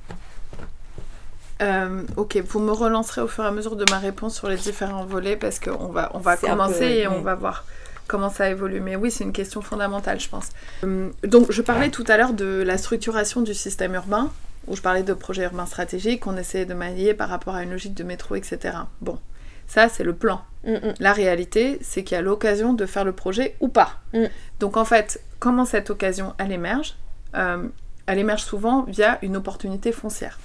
Euh, 1.61 2.03
ok, 2.17 2.37
vous 2.47 2.59
me 2.59 2.71
relancerez 2.71 3.21
au 3.21 3.27
fur 3.27 3.43
et 3.43 3.47
à 3.47 3.51
mesure 3.51 3.75
de 3.75 3.85
ma 3.89 3.99
réponse 3.99 4.35
sur 4.35 4.49
les 4.49 4.55
différents 4.55 5.05
volets 5.05 5.35
parce 5.35 5.59
qu'on 5.59 5.87
va, 5.87 6.09
on 6.13 6.19
va 6.19 6.37
commencer 6.37 6.79
peu, 6.79 6.85
et 6.85 7.07
on 7.07 7.21
va 7.21 7.35
voir 7.35 7.65
comment 8.07 8.29
ça 8.29 8.49
évolue. 8.49 8.81
Mais 8.81 8.95
oui, 8.95 9.11
c'est 9.11 9.23
une 9.23 9.33
question 9.33 9.61
fondamentale, 9.61 10.19
je 10.19 10.27
pense. 10.27 10.49
Euh, 10.83 11.09
donc, 11.23 11.51
je 11.51 11.61
parlais 11.61 11.89
tout 11.89 12.03
à 12.07 12.17
l'heure 12.17 12.33
de 12.33 12.63
la 12.63 12.77
structuration 12.77 13.41
du 13.41 13.53
système 13.53 13.93
urbain, 13.93 14.31
où 14.67 14.75
je 14.75 14.81
parlais 14.81 15.03
de 15.03 15.13
projets 15.13 15.43
urbains 15.43 15.65
stratégiques 15.65 16.21
qu'on 16.21 16.37
essayait 16.37 16.65
de 16.65 16.73
manier 16.73 17.13
par 17.13 17.29
rapport 17.29 17.55
à 17.55 17.63
une 17.63 17.71
logique 17.71 17.93
de 17.93 18.03
métro, 18.03 18.35
etc. 18.35 18.77
Bon, 19.01 19.19
ça, 19.67 19.87
c'est 19.87 20.03
le 20.03 20.13
plan. 20.13 20.41
Mm, 20.65 20.73
mm. 20.73 20.93
La 20.99 21.13
réalité, 21.13 21.79
c'est 21.81 22.03
qu'il 22.03 22.15
y 22.15 22.19
a 22.19 22.21
l'occasion 22.21 22.73
de 22.73 22.85
faire 22.85 23.05
le 23.05 23.13
projet 23.13 23.55
ou 23.59 23.67
pas. 23.69 23.99
Mm. 24.13 24.25
Donc 24.59 24.77
en 24.77 24.85
fait, 24.85 25.21
comment 25.39 25.65
cette 25.65 25.89
occasion, 25.89 26.33
elle 26.37 26.51
émerge? 26.51 26.95
Euh, 27.35 27.67
Elle 28.07 28.19
émerge 28.19 28.43
souvent 28.43 28.83
via 28.83 29.19
une 29.21 29.37
opportunité 29.37 29.91
foncière. 29.93 30.37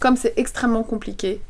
Comme 0.00 0.16
c'est 0.16 0.34
extrêmement 0.36 0.82
compliqué, 0.82 1.40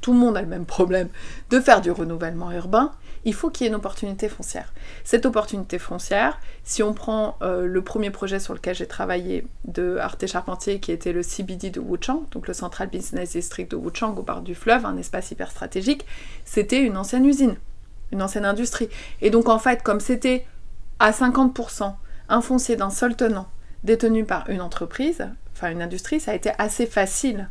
tout 0.00 0.12
le 0.12 0.18
monde 0.18 0.36
a 0.36 0.42
le 0.42 0.46
même 0.46 0.66
problème, 0.66 1.08
de 1.50 1.60
faire 1.60 1.80
du 1.80 1.90
renouvellement 1.90 2.52
urbain, 2.52 2.92
il 3.24 3.34
faut 3.34 3.50
qu'il 3.50 3.64
y 3.64 3.66
ait 3.66 3.70
une 3.70 3.76
opportunité 3.76 4.28
foncière. 4.28 4.72
Cette 5.04 5.26
opportunité 5.26 5.78
foncière, 5.78 6.38
si 6.64 6.82
on 6.82 6.92
prend 6.92 7.36
euh, 7.42 7.66
le 7.66 7.82
premier 7.82 8.10
projet 8.10 8.38
sur 8.38 8.54
lequel 8.54 8.74
j'ai 8.74 8.86
travaillé 8.86 9.46
de 9.64 9.96
Arte 9.98 10.26
Charpentier, 10.26 10.80
qui 10.80 10.92
était 10.92 11.12
le 11.12 11.22
CBD 11.22 11.70
de 11.70 11.80
Wuchang, 11.80 12.24
donc 12.30 12.46
le 12.46 12.54
Central 12.54 12.88
Business 12.88 13.32
District 13.32 13.70
de 13.70 13.76
Wuchang 13.76 14.16
au 14.16 14.22
bord 14.22 14.42
du 14.42 14.54
fleuve, 14.54 14.86
un 14.86 14.96
espace 14.96 15.30
hyper 15.30 15.50
stratégique, 15.50 16.06
c'était 16.44 16.82
une 16.82 16.96
ancienne 16.96 17.26
usine, 17.26 17.56
une 18.12 18.22
ancienne 18.22 18.44
industrie. 18.44 18.88
Et 19.20 19.30
donc 19.30 19.48
en 19.48 19.58
fait, 19.58 19.82
comme 19.82 20.00
c'était 20.00 20.46
à 20.98 21.10
50% 21.10 21.94
un 22.28 22.40
foncier 22.40 22.76
d'un 22.76 22.90
seul 22.90 23.16
tenant, 23.16 23.48
détenu 23.82 24.24
par 24.24 24.48
une 24.50 24.60
entreprise, 24.60 25.26
enfin 25.54 25.70
une 25.70 25.82
industrie, 25.82 26.20
ça 26.20 26.32
a 26.32 26.34
été 26.34 26.50
assez 26.58 26.86
facile 26.86 27.48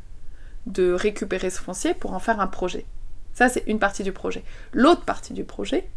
de 0.68 0.92
récupérer 0.92 1.50
ce 1.50 1.60
foncier 1.60 1.94
pour 1.94 2.14
en 2.14 2.20
faire 2.20 2.40
un 2.40 2.48
projet. 2.48 2.86
Ça, 3.34 3.50
c'est 3.50 3.64
une 3.68 3.80
partie 3.80 4.04
du 4.04 4.12
projet. 4.12 4.44
L'autre 4.74 5.06
partie 5.06 5.34
du 5.34 5.44
projet, 5.44 5.90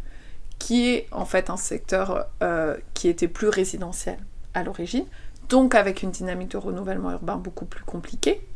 qui 0.59 0.89
est 0.89 1.07
en 1.11 1.25
fait 1.25 1.49
un 1.49 1.57
secteur 1.57 2.27
euh, 2.41 2.77
qui 2.93 3.07
était 3.07 3.27
plus 3.27 3.49
résidentiel 3.49 4.17
à 4.53 4.63
l'origine, 4.63 5.05
donc 5.49 5.75
avec 5.75 6.03
une 6.03 6.11
dynamique 6.11 6.51
de 6.51 6.57
renouvellement 6.57 7.11
urbain 7.11 7.37
beaucoup 7.37 7.65
plus 7.65 7.83
compliquée, 7.83 8.47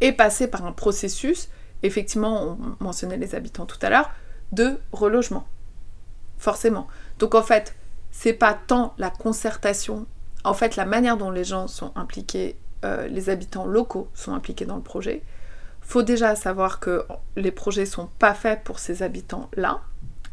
est 0.00 0.12
passé 0.12 0.48
par 0.48 0.64
un 0.64 0.72
processus, 0.72 1.48
effectivement, 1.82 2.56
on 2.80 2.84
mentionnait 2.84 3.16
les 3.16 3.34
habitants 3.34 3.66
tout 3.66 3.78
à 3.82 3.90
l'heure, 3.90 4.10
de 4.52 4.78
relogement. 4.92 5.46
Forcément. 6.38 6.88
Donc 7.18 7.34
en 7.34 7.42
fait, 7.42 7.74
c'est 8.10 8.32
pas 8.32 8.54
tant 8.54 8.94
la 8.98 9.10
concertation, 9.10 10.06
en 10.44 10.54
fait, 10.54 10.76
la 10.76 10.86
manière 10.86 11.16
dont 11.16 11.30
les 11.30 11.44
gens 11.44 11.68
sont 11.68 11.92
impliqués, 11.96 12.56
euh, 12.84 13.08
les 13.08 13.30
habitants 13.30 13.66
locaux 13.66 14.08
sont 14.14 14.32
impliqués 14.32 14.66
dans 14.66 14.76
le 14.76 14.82
projet. 14.82 15.22
Faut 15.80 16.02
déjà 16.02 16.36
savoir 16.36 16.80
que 16.80 17.04
les 17.36 17.50
projets 17.50 17.86
sont 17.86 18.08
pas 18.18 18.34
faits 18.34 18.62
pour 18.62 18.78
ces 18.78 19.02
habitants-là, 19.02 19.80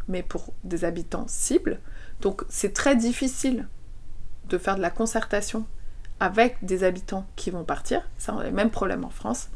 mais 0.08 0.22
pour 0.22 0.54
des 0.64 0.86
habitants 0.86 1.26
cibles. 1.28 1.80
Donc 2.22 2.44
c'est 2.50 2.74
très 2.74 2.96
difficile 2.96 3.68
de 4.50 4.58
faire 4.58 4.76
de 4.76 4.82
la 4.82 4.90
concertation 4.90 5.66
avec 6.20 6.58
des 6.64 6.84
habitants 6.84 7.26
qui 7.36 7.52
vont 7.52 7.64
partir. 7.64 8.02
Ça, 8.18 8.34
on 8.34 8.40
a 8.40 8.44
le 8.46 8.52
même 8.52 8.70
problème 8.70 9.04
en 9.04 9.10
France. 9.10 9.50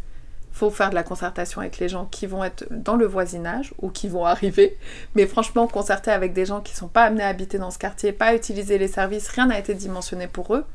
Faut 0.52 0.72
faire 0.72 0.90
de 0.90 0.96
la 0.96 1.04
concertation 1.04 1.62
avec 1.62 1.78
les 1.78 1.88
gens 1.88 2.06
qui 2.06 2.26
vont 2.26 2.44
être 2.44 2.66
dans 2.72 2.96
le 2.96 3.06
voisinage 3.06 3.74
ou 3.82 3.90
qui 3.90 4.08
vont 4.08 4.26
arriver. 4.26 4.78
Mais 5.16 5.28
franchement, 5.28 5.68
concerter 5.68 6.12
avec 6.12 6.34
des 6.34 6.46
gens 6.46 6.60
qui 6.60 6.76
sont 6.76 6.88
pas 6.88 7.04
amenés 7.04 7.24
à 7.24 7.28
habiter 7.28 7.60
dans 7.60 7.72
ce 7.72 7.78
quartier, 7.78 8.12
pas 8.12 8.28
à 8.28 8.36
utiliser 8.36 8.78
les 8.78 8.88
services, 8.88 9.28
rien 9.30 9.46
n'a 9.46 9.60
été 9.60 9.74
dimensionné 9.74 10.28
pour 10.28 10.56
eux. 10.56 10.66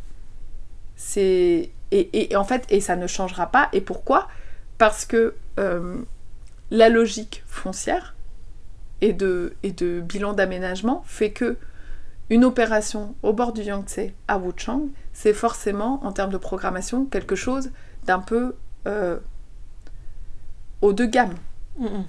C'est 0.96 1.70
et, 1.90 2.32
et 2.32 2.36
en 2.36 2.44
fait, 2.44 2.64
et 2.70 2.80
ça 2.80 2.96
ne 2.96 3.06
changera 3.06 3.46
pas. 3.46 3.68
Et 3.72 3.80
pourquoi? 3.80 4.28
Parce 4.78 5.04
que 5.04 5.34
euh, 5.60 6.02
la 6.70 6.88
logique 6.88 7.44
foncière 7.46 8.14
et 9.00 9.12
de, 9.12 9.54
et 9.62 9.70
de 9.70 10.00
bilan 10.00 10.32
d'aménagement 10.32 11.02
fait 11.06 11.30
que 11.30 11.56
une 12.30 12.44
opération 12.44 13.14
au 13.22 13.32
bord 13.32 13.52
du 13.52 13.62
Yangtze 13.62 14.10
à 14.28 14.38
Wuchang, 14.38 14.88
c'est 15.12 15.34
forcément, 15.34 16.04
en 16.04 16.12
termes 16.12 16.32
de 16.32 16.38
programmation, 16.38 17.04
quelque 17.04 17.36
chose 17.36 17.70
d'un 18.06 18.18
peu 18.18 18.56
euh, 18.86 19.18
haut 20.80 20.94
de 20.94 21.04
gamme. 21.04 21.34
Mm, 21.78 21.86
mm. 21.86 22.04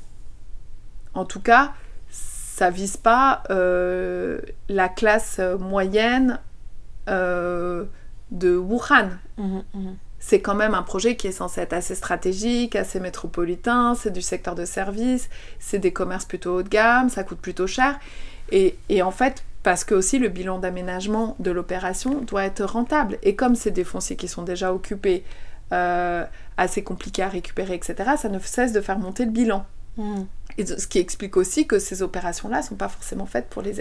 En 1.14 1.26
tout 1.26 1.42
cas, 1.42 1.74
ça 2.10 2.70
vise 2.70 2.98
pas 2.98 3.44
euh, 3.50 4.40
la 4.70 4.90
classe 4.90 5.40
moyenne 5.60 6.40
euh, 7.10 7.86
de 8.36 8.56
Wuhan. 8.56 9.10
Mhm, 9.38 9.64
mhm. 9.74 9.96
C'est 10.20 10.42
quand 10.42 10.56
même 10.56 10.74
un 10.74 10.82
projet 10.82 11.16
qui 11.16 11.28
est 11.28 11.32
censé 11.32 11.62
être 11.62 11.74
assez 11.74 11.94
stratégique, 11.94 12.76
assez 12.76 13.00
métropolitain, 13.00 13.94
c'est 13.96 14.12
du 14.12 14.22
secteur 14.22 14.56
de 14.56 14.66
service, 14.66 15.30
c'est 15.60 15.78
des 15.78 15.94
commerces 15.94 16.26
plutôt 16.26 16.58
haut 16.58 16.64
de 16.64 16.70
gamme, 16.70 17.10
ça 17.10 17.24
coûte 17.24 17.40
plutôt 17.40 17.68
cher. 17.68 18.00
Et, 18.52 18.78
et 18.90 19.02
en 19.04 19.12
fait, 19.12 19.44
parce 19.62 19.84
que 19.84 19.96
aussi 19.96 20.20
le 20.20 20.30
bilan 20.30 20.60
d'aménagement 20.60 21.36
de 21.40 21.52
l'opération 21.52 22.22
doit 22.22 22.44
être 22.44 22.64
rentable. 22.64 23.18
Et 23.24 23.36
comme 23.36 23.56
c'est 23.56 23.72
des 23.72 23.84
fonciers 23.84 24.16
qui 24.16 24.28
sont 24.28 24.44
déjà 24.44 24.74
occupés, 24.74 25.24
euh, 25.74 26.24
assez 26.58 26.84
compliqués 26.84 27.24
à 27.24 27.30
récupérer, 27.30 27.74
etc., 27.74 28.12
ça 28.18 28.30
ne 28.30 28.38
cesse 28.40 28.74
de 28.74 28.82
faire 28.82 29.00
monter 29.00 29.26
le 29.26 29.32
bilan. 29.32 29.66
Hmm. 29.98 30.26
Ce 30.58 30.88
qui 30.88 31.00
explique 31.00 31.36
aussi 31.38 31.68
que 31.68 31.80
ces 31.80 32.02
opérations-là 32.02 32.60
ne 32.60 32.64
sont 32.64 32.76
pas 32.76 32.88
forcément 32.88 33.26
faites 33.26 33.48
pour 33.48 33.62
les 33.62 33.76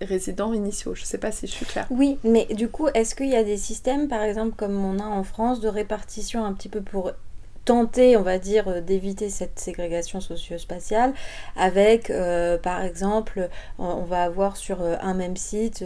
résidents 0.00 0.52
initiaux. 0.52 0.94
Je 0.94 1.02
ne 1.02 1.06
sais 1.06 1.18
pas 1.18 1.32
si 1.32 1.46
je 1.46 1.52
suis 1.52 1.66
claire. 1.66 1.86
Oui, 1.90 2.18
mais 2.22 2.46
du 2.46 2.68
coup, 2.68 2.88
est-ce 2.94 3.14
qu'il 3.14 3.28
y 3.28 3.36
a 3.36 3.44
des 3.44 3.56
systèmes, 3.56 4.08
par 4.08 4.22
exemple, 4.22 4.54
comme 4.56 4.84
on 4.84 4.98
a 4.98 5.04
en 5.04 5.24
France, 5.24 5.60
de 5.60 5.68
répartition 5.68 6.44
un 6.44 6.52
petit 6.52 6.68
peu 6.68 6.80
pour 6.80 7.12
tenter, 7.70 8.16
on 8.16 8.22
va 8.22 8.38
dire, 8.38 8.66
euh, 8.66 8.80
d'éviter 8.80 9.30
cette 9.30 9.60
ségrégation 9.60 10.20
socio-spatiale 10.20 11.12
avec, 11.54 12.10
euh, 12.10 12.58
par 12.58 12.82
exemple, 12.82 13.48
on 13.78 14.02
va 14.02 14.24
avoir 14.24 14.56
sur 14.56 14.82
euh, 14.82 14.96
un 15.00 15.14
même 15.14 15.36
site 15.36 15.84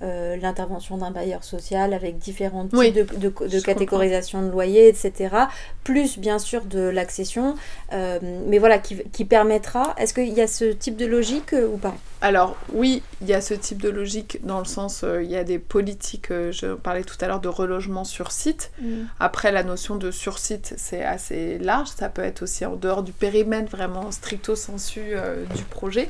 l'intervention 0.00 0.96
d'un 0.98 1.10
bailleur 1.10 1.42
social 1.42 1.92
avec 1.92 2.18
différents 2.18 2.68
types 2.68 3.18
de, 3.18 3.60
catégorisation 3.60 4.42
de 4.42 4.48
loyers, 4.48 4.86
etc. 4.86 5.34
Plus, 5.82 6.18
bien 6.18 6.38
sûr, 6.38 6.64
de 6.64 6.82
l'accession. 6.88 7.56
mais 7.90 8.58
voilà, 8.58 8.78
qui, 8.78 9.02
qui 9.12 9.24
permettra... 9.24 9.96
Est-ce 9.98 10.14
qu'il 10.14 10.32
y 10.32 10.40
a 10.40 10.46
ce 10.46 10.66
type 10.66 10.96
de 10.96 11.06
logique 11.06 11.52
ou 11.52 11.78
pas? 11.78 11.96
Alors 12.20 12.56
oui, 12.72 13.02
il 13.20 13.28
y 13.28 13.34
a 13.34 13.40
ce 13.40 13.54
type 13.54 13.80
de 13.80 13.88
logique 13.88 14.40
dans 14.44 14.58
le 14.58 14.64
sens, 14.64 15.04
euh, 15.04 15.22
il 15.22 15.30
y 15.30 15.36
a 15.36 15.44
des 15.44 15.60
politiques, 15.60 16.32
euh, 16.32 16.50
je 16.50 16.74
parlais 16.74 17.04
tout 17.04 17.16
à 17.20 17.28
l'heure 17.28 17.40
de 17.40 17.48
relogement 17.48 18.02
sur 18.02 18.32
site. 18.32 18.72
Mm. 18.82 19.04
Après, 19.20 19.52
la 19.52 19.62
notion 19.62 19.94
de 19.94 20.10
sur 20.10 20.38
site, 20.38 20.74
c'est 20.76 21.04
assez 21.08 21.58
large, 21.58 21.88
ça 21.88 22.08
peut 22.08 22.22
être 22.22 22.42
aussi 22.42 22.64
en 22.64 22.76
dehors 22.76 23.02
du 23.02 23.12
périmètre 23.12 23.70
vraiment 23.70 24.10
stricto 24.10 24.56
sensu 24.56 25.00
euh, 25.12 25.44
du 25.56 25.64
projet. 25.64 26.08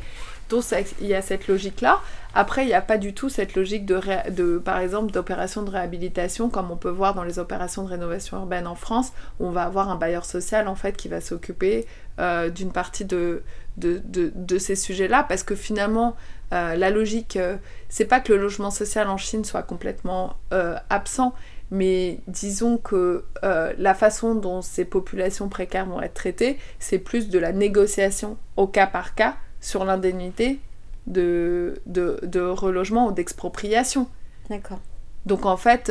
Donc 0.50 0.64
il 1.00 1.06
y 1.06 1.14
a 1.14 1.20
cette 1.20 1.46
logique-là. 1.46 2.00
Après, 2.34 2.62
il 2.64 2.68
n'y 2.68 2.74
a 2.74 2.80
pas 2.80 2.96
du 2.96 3.12
tout 3.12 3.28
cette 3.28 3.54
logique 3.54 3.84
de, 3.84 4.58
par 4.58 4.78
exemple, 4.78 5.12
d'opération 5.12 5.62
de 5.62 5.70
réhabilitation, 5.70 6.48
comme 6.48 6.70
on 6.70 6.76
peut 6.76 6.88
voir 6.88 7.14
dans 7.14 7.24
les 7.24 7.38
opérations 7.38 7.82
de 7.82 7.88
rénovation 7.88 8.38
urbaine 8.38 8.66
en 8.66 8.74
France, 8.74 9.12
où 9.40 9.46
on 9.46 9.50
va 9.50 9.64
avoir 9.64 9.90
un 9.90 9.96
bailleur 9.96 10.24
social 10.24 10.68
en 10.68 10.74
fait 10.74 10.96
qui 10.96 11.08
va 11.08 11.20
s'occuper 11.20 11.86
d'une 12.54 12.72
partie 12.72 13.04
de, 13.04 13.42
de, 13.78 14.58
ces 14.58 14.76
sujets-là, 14.76 15.24
parce 15.28 15.42
que 15.42 15.54
finalement, 15.54 16.16
euh, 16.52 16.76
la 16.76 16.90
logique, 16.90 17.36
euh, 17.36 17.56
c'est 17.88 18.04
pas 18.04 18.20
que 18.20 18.32
le 18.32 18.40
logement 18.40 18.70
social 18.70 19.08
en 19.08 19.16
Chine 19.16 19.44
soit 19.44 19.62
complètement 19.62 20.36
euh, 20.52 20.76
absent, 20.90 21.34
mais 21.70 22.20
disons 22.26 22.78
que 22.78 23.24
la 23.42 23.94
façon 23.94 24.34
dont 24.34 24.62
ces 24.62 24.84
populations 24.84 25.48
précaires 25.48 25.86
vont 25.86 26.00
être 26.00 26.14
traitées, 26.14 26.58
c'est 26.78 26.98
plus 26.98 27.28
de 27.28 27.38
la 27.38 27.52
négociation 27.52 28.36
au 28.56 28.66
cas 28.66 28.86
par 28.86 29.14
cas 29.14 29.36
sur 29.60 29.84
l'indemnité 29.84 30.60
de, 31.06 31.80
de, 31.86 32.40
relogement 32.40 33.08
ou 33.08 33.12
d'expropriation. 33.12 34.08
D'accord. 34.48 34.80
Donc 35.26 35.46
en 35.46 35.56
fait, 35.56 35.90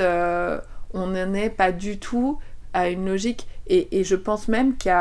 on 0.93 1.07
n'en 1.07 1.33
est 1.33 1.49
pas 1.49 1.71
du 1.71 1.99
tout 1.99 2.39
à 2.73 2.89
une 2.89 3.07
logique, 3.07 3.47
et, 3.67 3.99
et 3.99 4.03
je 4.03 4.15
pense 4.15 4.47
même 4.47 4.77
qu'il 4.77 4.93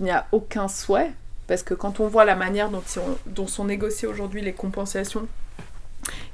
n'y 0.00 0.10
a 0.10 0.26
aucun 0.32 0.68
souhait, 0.68 1.12
parce 1.46 1.62
que 1.62 1.74
quand 1.74 2.00
on 2.00 2.08
voit 2.08 2.24
la 2.24 2.36
manière 2.36 2.70
dont, 2.70 2.82
dont 3.26 3.46
sont 3.46 3.64
négociées 3.64 4.08
aujourd'hui 4.08 4.40
les 4.40 4.52
compensations 4.52 5.28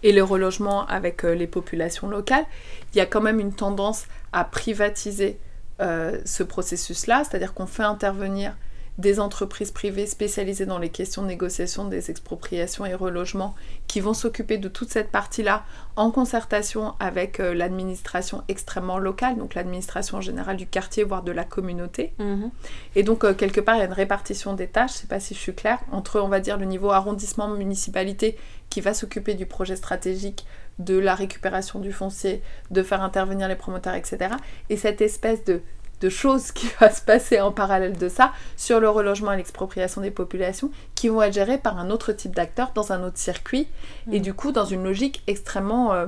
et 0.03 0.13
le 0.13 0.23
relogement 0.23 0.87
avec 0.87 1.25
euh, 1.25 1.35
les 1.35 1.47
populations 1.47 2.09
locales, 2.09 2.45
il 2.93 2.99
y 2.99 3.01
a 3.01 3.07
quand 3.07 3.21
même 3.21 3.41
une 3.41 3.53
tendance 3.53 4.07
à 4.33 4.45
privatiser 4.45 5.39
euh, 5.81 6.19
ce 6.25 6.43
processus-là, 6.43 7.25
c'est-à-dire 7.25 7.55
qu'on 7.55 7.67
fait 7.67 7.83
intervenir 7.83 8.55
des 9.01 9.19
entreprises 9.19 9.71
privées 9.71 10.07
spécialisées 10.07 10.67
dans 10.67 10.79
les 10.79 10.91
questions 10.91 11.23
de 11.23 11.27
négociation 11.27 11.87
des 11.87 12.11
expropriations 12.11 12.85
et 12.85 12.95
relogements 12.95 13.55
qui 13.87 14.01
vont 14.01 14.15
s'occuper 14.15 14.59
de 14.59 14.69
toute 14.69 14.91
cette 14.91 15.11
partie-là 15.11 15.65
en 15.97 16.11
concertation 16.11 16.95
avec 17.01 17.41
euh, 17.41 17.55
l'administration 17.55 18.45
extrêmement 18.49 18.99
locale, 18.99 19.37
donc 19.37 19.55
l'administration 19.55 20.21
générale 20.21 20.57
du 20.57 20.67
quartier, 20.67 21.03
voire 21.03 21.23
de 21.23 21.33
la 21.33 21.45
communauté. 21.45 22.13
Mhm. 22.19 22.51
Et 22.95 23.03
donc, 23.03 23.25
euh, 23.25 23.35
quelque 23.35 23.61
part, 23.61 23.77
il 23.77 23.79
y 23.79 23.83
a 23.83 23.87
une 23.87 23.93
répartition 23.93 24.53
des 24.53 24.67
tâches, 24.67 24.93
je 24.93 24.97
ne 24.97 25.01
sais 25.01 25.07
pas 25.07 25.21
si 25.21 25.35
je 25.35 25.41
suis 25.41 25.55
claire, 25.55 25.81
entre, 25.93 26.21
on 26.21 26.29
va 26.29 26.41
dire, 26.41 26.59
le 26.59 26.67
niveau 26.67 26.91
arrondissement, 26.91 27.49
municipalité, 27.49 28.37
qui 28.69 28.81
va 28.81 28.95
s'occuper 28.95 29.35
du 29.35 29.47
projet 29.47 29.77
stratégique, 29.77 30.47
de 30.79 30.99
la 30.99 31.15
récupération 31.15 31.79
du 31.79 31.93
foncier, 31.93 32.43
de 32.71 32.83
faire 32.83 33.03
intervenir 33.03 33.49
les 33.49 33.57
promoteurs, 33.57 33.95
etc. 33.95 34.37
Et 34.69 34.77
cette 34.77 35.01
espèce 35.01 35.45
de 35.45 35.63
de 36.01 36.09
choses 36.09 36.53
qui 36.53 36.69
va 36.81 36.91
se 36.91 37.03
passer 37.03 37.41
en 37.41 37.53
parallèle 37.53 37.97
de 37.97 38.09
ça 38.09 38.33
sur 38.57 38.81
le 38.81 38.89
relogement 38.89 39.33
et 39.33 39.37
l'expropriation 39.37 40.01
des 40.01 40.11
populations 40.11 40.71
qui 40.95 41.09
vont 41.09 41.23
être 41.23 41.35
gérées 41.35 41.59
par 41.59 41.79
un 41.79 41.91
autre 41.91 42.13
type 42.13 42.35
d'acteurs 42.35 42.73
dans 42.75 42.93
un 42.93 43.03
autre 43.05 43.19
circuit 43.19 43.69
et 44.11 44.19
mm. 44.19 44.23
du 44.23 44.35
coup 44.35 44.53
dans 44.53 44.65
une 44.65 44.85
logique 44.85 45.23
extrêmement 45.27 45.93
euh, 45.93 46.07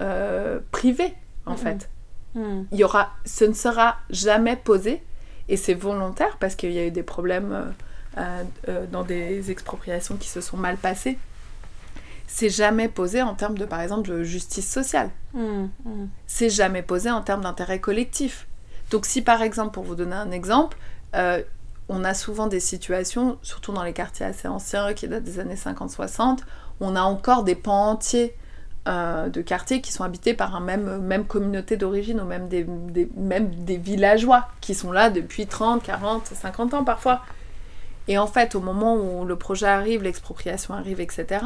euh, 0.00 0.58
privée 0.70 1.14
en 1.46 1.54
mm. 1.54 1.56
fait. 1.56 1.90
Mm. 2.34 2.62
Il 2.72 2.78
y 2.78 2.84
aura, 2.84 3.10
ce 3.24 3.44
ne 3.44 3.54
sera 3.54 3.96
jamais 4.10 4.56
posé 4.56 5.02
et 5.48 5.56
c'est 5.56 5.74
volontaire 5.74 6.36
parce 6.38 6.54
qu'il 6.54 6.72
y 6.72 6.78
a 6.78 6.86
eu 6.86 6.90
des 6.90 7.02
problèmes 7.02 7.72
euh, 8.18 8.86
dans 8.90 9.04
des 9.04 9.50
expropriations 9.50 10.16
qui 10.16 10.28
se 10.28 10.40
sont 10.40 10.56
mal 10.56 10.76
passées. 10.76 11.18
C'est 12.26 12.48
jamais 12.48 12.88
posé 12.88 13.22
en 13.22 13.34
termes 13.34 13.58
de, 13.58 13.64
par 13.64 13.80
exemple, 13.80 14.08
de 14.08 14.22
justice 14.22 14.70
sociale. 14.70 15.10
C'est 16.28 16.48
jamais 16.48 16.82
posé 16.82 17.10
en 17.10 17.22
termes 17.22 17.40
d'intérêt 17.40 17.80
collectif 17.80 18.46
donc 18.90 19.06
si 19.06 19.22
par 19.22 19.42
exemple, 19.42 19.72
pour 19.72 19.84
vous 19.84 19.94
donner 19.94 20.16
un 20.16 20.30
exemple, 20.30 20.76
euh, 21.14 21.42
on 21.88 22.04
a 22.04 22.14
souvent 22.14 22.46
des 22.46 22.60
situations, 22.60 23.38
surtout 23.42 23.72
dans 23.72 23.82
les 23.82 23.92
quartiers 23.92 24.26
assez 24.26 24.48
anciens 24.48 24.94
qui 24.94 25.08
datent 25.08 25.24
des 25.24 25.40
années 25.40 25.56
50-60, 25.56 26.38
on 26.80 26.94
a 26.96 27.02
encore 27.02 27.42
des 27.42 27.56
pans 27.56 27.90
entiers 27.90 28.36
euh, 28.88 29.28
de 29.28 29.42
quartiers 29.42 29.80
qui 29.80 29.92
sont 29.92 30.04
habités 30.04 30.32
par 30.32 30.54
un 30.54 30.60
même, 30.60 30.98
même 30.98 31.26
communauté 31.26 31.76
d'origine 31.76 32.20
ou 32.20 32.24
même 32.24 32.48
des, 32.48 32.66
même 33.16 33.50
des 33.64 33.76
villageois 33.76 34.48
qui 34.60 34.74
sont 34.74 34.92
là 34.92 35.10
depuis 35.10 35.46
30, 35.46 35.82
40, 35.82 36.26
50 36.28 36.74
ans 36.74 36.84
parfois. 36.84 37.22
Et 38.08 38.18
en 38.18 38.26
fait, 38.26 38.54
au 38.54 38.60
moment 38.60 38.96
où 38.96 39.24
le 39.24 39.36
projet 39.36 39.66
arrive, 39.66 40.02
l'expropriation 40.02 40.74
arrive, 40.74 41.00
etc., 41.00 41.44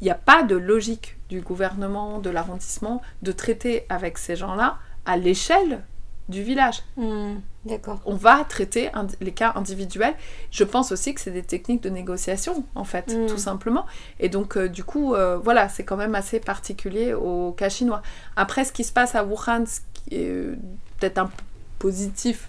il 0.00 0.04
n'y 0.04 0.10
a 0.10 0.14
pas 0.14 0.42
de 0.42 0.54
logique 0.54 1.16
du 1.30 1.40
gouvernement, 1.40 2.18
de 2.18 2.28
l'arrondissement, 2.28 3.00
de 3.22 3.32
traiter 3.32 3.86
avec 3.88 4.18
ces 4.18 4.36
gens-là 4.36 4.76
à 5.06 5.16
l'échelle 5.16 5.80
du 6.28 6.42
village. 6.42 6.82
Hmm, 6.96 7.36
d'accord. 7.64 8.00
On 8.04 8.16
va 8.16 8.44
traiter 8.44 8.90
les 9.20 9.32
cas 9.32 9.52
individuels. 9.54 10.14
Je 10.50 10.64
pense 10.64 10.92
aussi 10.92 11.14
que 11.14 11.20
c'est 11.20 11.30
des 11.30 11.42
techniques 11.42 11.82
de 11.82 11.90
négociation, 11.90 12.64
en 12.74 12.84
fait, 12.84 13.14
hmm. 13.14 13.26
tout 13.26 13.38
simplement. 13.38 13.86
Et 14.18 14.28
donc, 14.28 14.56
euh, 14.56 14.68
du 14.68 14.84
coup, 14.84 15.14
euh, 15.14 15.38
voilà, 15.38 15.68
c'est 15.68 15.84
quand 15.84 15.96
même 15.96 16.14
assez 16.14 16.40
particulier 16.40 17.14
au 17.14 17.52
cas 17.52 17.68
chinois. 17.68 18.02
Après, 18.34 18.64
ce 18.64 18.72
qui 18.72 18.84
se 18.84 18.92
passe 18.92 19.14
à 19.14 19.24
Wuhan, 19.24 19.66
ce 19.66 19.80
qui 19.94 20.16
est 20.16 20.28
euh, 20.28 20.56
peut-être 20.98 21.18
un 21.18 21.30
positif 21.78 22.48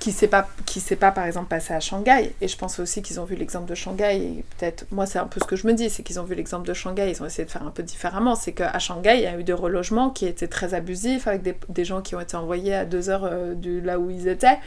qui 0.00 0.08
ne 0.08 0.14
s'est 0.14 0.28
pas 0.28 0.48
qui 0.64 0.80
s'est 0.80 0.96
pas 0.96 1.12
par 1.12 1.26
exemple 1.26 1.48
passé 1.48 1.74
à 1.74 1.78
Shanghai. 1.78 2.32
Et 2.40 2.48
je 2.48 2.56
pense 2.56 2.80
aussi 2.80 3.02
qu'ils 3.02 3.20
ont 3.20 3.24
vu 3.24 3.36
l'exemple 3.36 3.68
de 3.68 3.74
Shanghai. 3.74 4.16
Et 4.16 4.44
peut-être 4.58 4.86
moi 4.90 5.04
c'est 5.04 5.18
un 5.18 5.26
peu 5.26 5.38
ce 5.40 5.46
que 5.46 5.56
je 5.56 5.66
me 5.66 5.74
dis 5.74 5.90
c'est 5.90 6.02
qu'ils 6.02 6.18
ont 6.18 6.24
vu 6.24 6.34
l'exemple 6.34 6.66
de 6.66 6.72
Shanghai. 6.72 7.10
Ils 7.10 7.22
ont 7.22 7.26
essayé 7.26 7.44
de 7.44 7.50
faire 7.50 7.66
un 7.66 7.70
peu 7.70 7.82
différemment. 7.82 8.34
C'est 8.34 8.52
qu'à 8.52 8.78
Shanghai 8.78 9.18
il 9.18 9.22
y 9.22 9.26
a 9.26 9.38
eu 9.38 9.44
des 9.44 9.52
relogements 9.52 10.08
qui 10.08 10.24
étaient 10.24 10.48
très 10.48 10.72
abusifs 10.72 11.28
avec 11.28 11.42
des, 11.42 11.84
gens 11.84 12.00
qui 12.00 12.16
ont 12.16 12.20
été 12.20 12.34
envoyés 12.34 12.74
à 12.74 12.86
deux 12.86 13.10
heures 13.10 13.24
euh, 13.24 13.54
de 13.54 13.78
là 13.78 13.98
où 13.98 14.10
ils 14.10 14.26
étaient. 14.26 14.58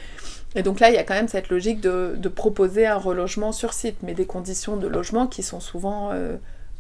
Et 0.54 0.62
donc 0.62 0.80
là 0.80 0.90
il 0.90 0.96
y 0.96 1.00
a 1.00 1.04
quand 1.04 1.16
même 1.16 1.28
cette 1.28 1.50
logique 1.50 1.82
de, 1.82 2.16
proposer 2.30 2.86
un 2.86 2.98
relogement 2.98 3.52
sur 3.52 3.74
site. 3.74 3.98
Mais 4.04 4.14
des 4.14 4.28
conditions 4.28 4.78
de 4.78 4.88
logement 4.88 5.26
qui 5.26 5.42
sont 5.42 5.60
souvent 5.60 6.12
euh, 6.12 6.36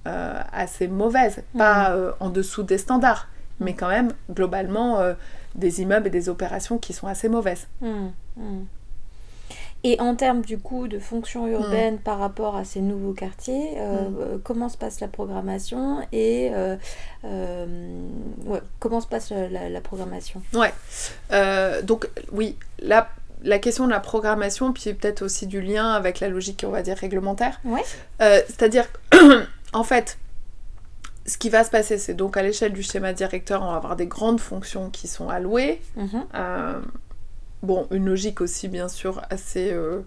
euh, 0.07 0.39
assez 0.53 0.87
mauvaises. 0.87 1.41
Pas 1.57 1.89
mmh. 1.89 2.13
en 2.19 2.29
dessous 2.29 2.61
des 2.61 2.77
standards. 2.77 3.29
Mais 3.59 3.73
quand 3.73 3.89
même 3.89 4.11
globalement 4.31 4.99
des 5.55 5.81
immeubles 5.81 6.07
et 6.07 6.11
des 6.11 6.29
opérations 6.29 6.77
qui 6.77 6.93
sont 6.93 7.07
assez 7.07 7.29
mauvaises. 7.29 7.67
Mmh, 7.81 8.07
mmh. 8.37 8.63
Et 9.85 9.99
en 9.99 10.15
termes 10.15 10.41
du 10.41 10.57
coup 10.59 10.87
de 10.87 10.97
fonction 10.97 11.45
urbaine 11.45 11.97
par 11.97 12.17
rapport 12.17 12.55
à 12.55 12.63
ces 12.63 12.79
nouveaux 12.79 13.11
quartiers, 13.11 13.73
euh, 13.77 14.09
mmh. 14.09 14.17
euh, 14.19 14.37
comment 14.41 14.69
se 14.69 14.77
passe 14.77 15.01
la 15.01 15.09
programmation 15.09 15.99
et 16.13 16.51
euh, 16.53 16.77
comment 18.79 19.01
se 19.01 19.07
passe 19.07 19.31
la, 19.31 19.81
programmation? 19.81 20.41
Ouais, 20.53 20.73
donc 21.83 22.07
oui, 22.31 22.57
la, 22.79 23.09
la 23.43 23.59
question 23.59 23.85
de 23.85 23.91
la 23.91 23.99
programmation, 23.99 24.71
puis 24.71 24.93
peut-être 24.93 25.21
aussi 25.21 25.47
du 25.47 25.59
lien 25.59 25.91
avec 25.91 26.21
la 26.21 26.29
logique, 26.29 26.63
on 26.65 26.71
va 26.71 26.81
dire, 26.81 26.95
réglementaire. 26.95 27.59
Ouais. 27.65 27.83
C'est-à-dire, 28.19 28.87
en 29.73 29.83
fait, 29.83 30.17
ce 31.25 31.37
qui 31.37 31.49
va 31.49 31.63
se 31.63 31.69
passer, 31.69 31.97
c'est 31.97 32.13
donc 32.13 32.35
à 32.35 32.43
l'échelle 32.43 32.73
du 32.73 32.83
schéma 32.83 33.13
directeur, 33.13 33.61
on 33.61 33.71
va 33.71 33.77
avoir 33.77 33.95
des 33.95 34.07
grandes 34.07 34.39
fonctions 34.39 34.89
qui 34.89 35.07
sont 35.07 35.29
allouées. 35.29 35.81
Mhm. 35.95 36.25
Euh, 36.35 36.81
bon, 37.61 37.87
une 37.91 38.05
logique 38.05 38.41
aussi, 38.41 38.67
bien 38.67 38.89
sûr, 38.89 39.21
assez, 39.29 39.71
euh, 39.71 40.01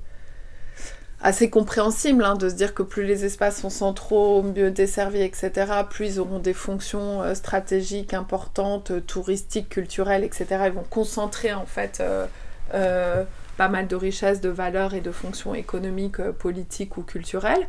assez 1.22 1.48
compréhensible, 1.48 2.22
hein, 2.22 2.34
de 2.34 2.50
se 2.50 2.54
dire 2.54 2.74
que 2.74 2.82
plus 2.82 3.04
les 3.04 3.24
espaces 3.24 3.62
sont 3.62 3.70
centraux, 3.70 4.42
mieux 4.42 4.70
desservis, 4.70 5.22
etc., 5.22 5.72
plus 5.88 6.06
ils 6.06 6.20
auront 6.20 6.38
des 6.38 6.52
fonctions 6.52 7.22
euh, 7.22 7.34
stratégiques 7.34 8.12
importantes, 8.12 8.92
touristiques, 9.06 9.70
culturelles, 9.70 10.22
etc. 10.22 10.46
Ils 10.66 10.72
vont 10.72 10.84
concentrer, 10.88 11.54
en 11.54 11.66
fait, 11.66 12.02
pas 13.56 13.68
mal 13.68 13.86
de 13.86 13.96
richesses, 13.96 14.40
de 14.40 14.48
valeurs 14.48 14.94
et 14.94 15.00
de 15.00 15.10
fonctions 15.10 15.54
économiques, 15.54 16.20
euh, 16.20 16.32
politiques 16.32 16.96
ou 16.96 17.02
culturelles. 17.02 17.66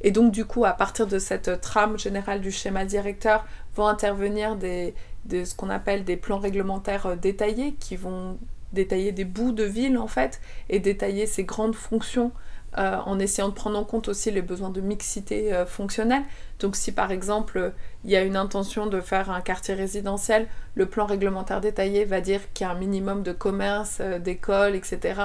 Et 0.00 0.10
donc 0.10 0.32
du 0.32 0.44
coup, 0.44 0.64
à 0.64 0.72
partir 0.72 1.06
de 1.06 1.18
cette 1.18 1.60
trame 1.60 1.98
générale 1.98 2.40
du 2.40 2.50
schéma 2.50 2.84
directeur, 2.84 3.46
vont 3.74 3.86
intervenir 3.86 4.56
des, 4.56 4.94
de 5.24 5.44
ce 5.44 5.54
qu'on 5.54 5.70
appelle 5.70 6.04
des 6.04 6.16
plans 6.16 6.38
réglementaires 6.38 7.06
euh, 7.06 7.16
détaillés 7.16 7.74
qui 7.74 7.96
vont 7.96 8.38
détailler 8.72 9.12
des 9.12 9.24
bouts 9.24 9.52
de 9.52 9.64
ville 9.64 9.96
en 9.96 10.08
fait 10.08 10.40
et 10.68 10.78
détailler 10.78 11.26
ces 11.26 11.44
grandes 11.44 11.74
fonctions 11.74 12.32
euh, 12.76 12.98
en 13.06 13.18
essayant 13.18 13.48
de 13.48 13.54
prendre 13.54 13.78
en 13.78 13.84
compte 13.84 14.08
aussi 14.08 14.30
les 14.30 14.42
besoins 14.42 14.68
de 14.68 14.82
mixité 14.82 15.54
euh, 15.54 15.64
fonctionnelle. 15.64 16.22
Donc 16.60 16.76
si 16.76 16.92
par 16.92 17.10
exemple 17.10 17.72
il 18.04 18.10
y 18.10 18.16
a 18.16 18.20
une 18.20 18.36
intention 18.36 18.86
de 18.86 19.00
faire 19.00 19.30
un 19.30 19.40
quartier 19.40 19.72
résidentiel, 19.72 20.46
le 20.74 20.84
plan 20.84 21.06
réglementaire 21.06 21.62
détaillé 21.62 22.04
va 22.04 22.20
dire 22.20 22.40
qu'il 22.52 22.66
y 22.66 22.70
a 22.70 22.72
un 22.72 22.78
minimum 22.78 23.22
de 23.22 23.32
commerce, 23.32 23.98
euh, 24.00 24.18
d'écoles, 24.18 24.74
etc. 24.74 25.20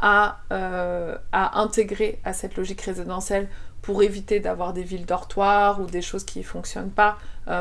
À, 0.00 0.38
à 0.50 1.60
intégrer 1.60 2.20
à 2.24 2.32
cette 2.32 2.56
logique 2.56 2.82
résidentielle 2.82 3.48
pour 3.82 4.04
éviter 4.04 4.38
d'avoir 4.38 4.72
des 4.72 4.84
villes 4.84 5.06
dortoirs 5.06 5.80
ou 5.80 5.86
des 5.86 6.02
choses 6.02 6.24
qui 6.24 6.38
ne 6.38 6.44
fonctionnent 6.44 6.92
pas 6.92 7.18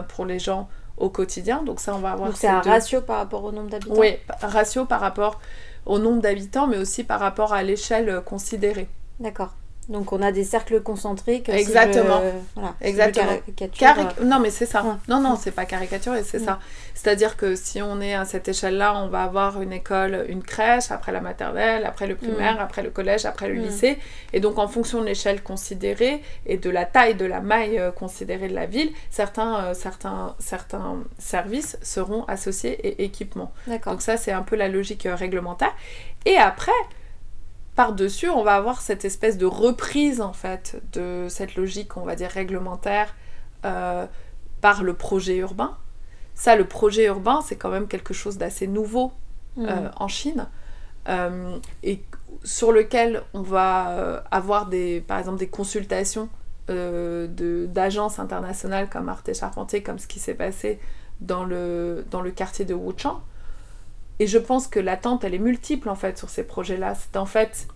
pour 0.08 0.24
les 0.24 0.38
gens 0.38 0.70
au 0.98 1.10
quotidien. 1.10 1.64
Donc 1.64 1.80
ça, 1.80 1.96
on 1.96 1.98
va 1.98 2.12
avoir... 2.12 2.30
Donc 2.30 2.38
c'est 2.38 2.46
un 2.48 2.62
ratio 2.62 3.02
par 3.02 3.18
rapport 3.18 3.44
au 3.44 3.52
nombre 3.52 3.72
d'habitants 3.72 3.96
Oui, 3.98 4.18
ratio 4.40 4.86
par 4.86 5.00
rapport 5.00 5.40
au 5.88 5.98
nombre 5.98 6.22
d'habitants, 6.22 6.68
mais 6.68 6.78
aussi 6.78 7.04
par 7.04 7.20
rapport 7.20 7.54
à 7.54 7.64
l'échelle 7.64 8.22
considérée. 8.24 8.88
D'accord. 9.20 9.54
Donc 9.90 10.12
on 10.12 10.22
a 10.22 10.32
des 10.34 10.44
cercles 10.44 10.82
concentriques. 10.82 11.48
Exactement. 11.48 12.22
voilà, 12.56 12.76
Exactement. 12.82 13.32
Euh, 13.62 14.26
non 14.26 14.40
mais 14.40 14.50
c'est 14.50 14.66
ça. 14.66 15.00
Non 15.08 15.22
non 15.22 15.38
c'est 15.38 15.52
pas 15.52 15.66
caricaturé 15.66 16.24
c'est 16.24 16.40
ça. 16.40 16.60
C'est-à-dire 16.94 17.38
que 17.38 17.56
si 17.56 17.82
on 17.82 18.02
est 18.02 18.14
à 18.14 18.26
cette 18.26 18.48
échelle-là, 18.48 18.98
on 18.98 19.08
va 19.08 19.24
avoir 19.24 19.62
une 19.62 19.72
école, 19.72 20.26
une 20.30 20.44
crèche, 20.44 20.92
après 20.92 21.12
la 21.12 21.22
maternelle, 21.22 21.86
après 21.86 22.08
le 22.08 22.16
primaire, 22.16 22.56
mm. 22.56 22.60
après 22.60 22.84
le 22.84 22.90
collège, 22.90 23.26
après 23.26 23.48
le 23.48 23.56
mm. 23.56 23.64
lycée. 23.64 24.00
Et 24.34 24.42
donc 24.42 24.58
en 24.58 24.68
fonction 24.68 25.00
de 25.00 25.06
l'échelle 25.06 25.42
considérée 25.42 26.22
et 26.46 26.58
de 26.58 26.70
la 26.70 26.86
taille 26.86 27.16
de 27.16 27.26
la 27.26 27.40
maille 27.40 27.80
euh, 27.80 27.92
considérée 27.92 28.50
de 28.50 28.56
la 28.56 28.66
ville, 28.66 28.92
certains, 29.10 29.64
euh, 29.64 29.74
certains, 29.74 30.36
certains 30.40 30.98
services 31.18 31.78
seront 31.82 32.26
associés 32.26 32.74
et 32.86 33.06
équipements. 33.06 33.54
Donc 33.86 34.02
ça 34.02 34.18
c'est 34.18 34.34
un 34.34 34.42
peu 34.42 34.58
la 34.58 34.68
logique 34.68 35.08
réglementaire. 35.10 35.74
Et 36.26 36.36
après 36.36 36.72
par-dessus, 37.78 38.28
on 38.28 38.44
va 38.44 38.56
avoir 38.56 38.82
cette 38.82 39.06
espèce 39.06 39.38
de 39.38 39.46
reprise 39.46 40.20
en 40.20 40.34
fait 40.34 40.82
de 40.94 41.28
cette 41.30 41.56
logique, 41.56 41.96
on 41.96 42.02
va 42.02 42.16
dire, 42.16 42.32
réglementaire 42.32 43.14
euh, 43.66 44.08
par 44.62 44.82
le 44.82 44.96
projet 44.96 45.38
urbain. 45.38 45.78
Ça, 46.34 46.56
le 46.56 46.66
projet 46.66 47.06
urbain, 47.06 47.42
c'est 47.46 47.56
quand 47.56 47.70
même 47.70 47.88
quelque 47.88 48.16
chose 48.16 48.40
d'assez 48.40 48.66
nouveau 48.66 49.12
euh, 49.60 49.90
mm. 49.90 49.92
en 49.96 50.08
Chine 50.08 50.48
euh, 51.08 51.56
et 51.84 52.02
sur 52.44 52.72
lequel 52.72 53.22
on 53.36 53.44
va 53.44 54.24
avoir 54.32 54.66
des, 54.66 55.02
par 55.02 55.20
exemple 55.20 55.38
des 55.38 55.48
consultations 55.48 56.30
d'agences 56.68 58.18
internationales 58.18 58.90
comme 58.90 59.08
Arte 59.08 59.34
Charpentier, 59.36 59.84
comme 59.84 60.00
ce 60.00 60.08
qui 60.08 60.20
s'est 60.20 60.34
passé 60.34 60.80
dans 61.22 61.46
le, 61.46 62.06
dans 62.10 62.22
le 62.22 62.32
quartier 62.32 62.66
de 62.66 62.74
Wuchang 62.74 63.22
et 64.20 64.28
je 64.28 64.38
pense 64.38 64.68
que 64.68 64.80
l'attente, 64.80 65.24
elle 65.24 65.34
est 65.34 65.40
multiple 65.40 65.90
en 65.90 65.96
fait 65.96 66.18
sur 66.18 66.30
ces 66.30 66.44
projets-là. 66.44 66.96
C'est 66.96 67.18
en 67.18 67.26
fait, 67.26 67.68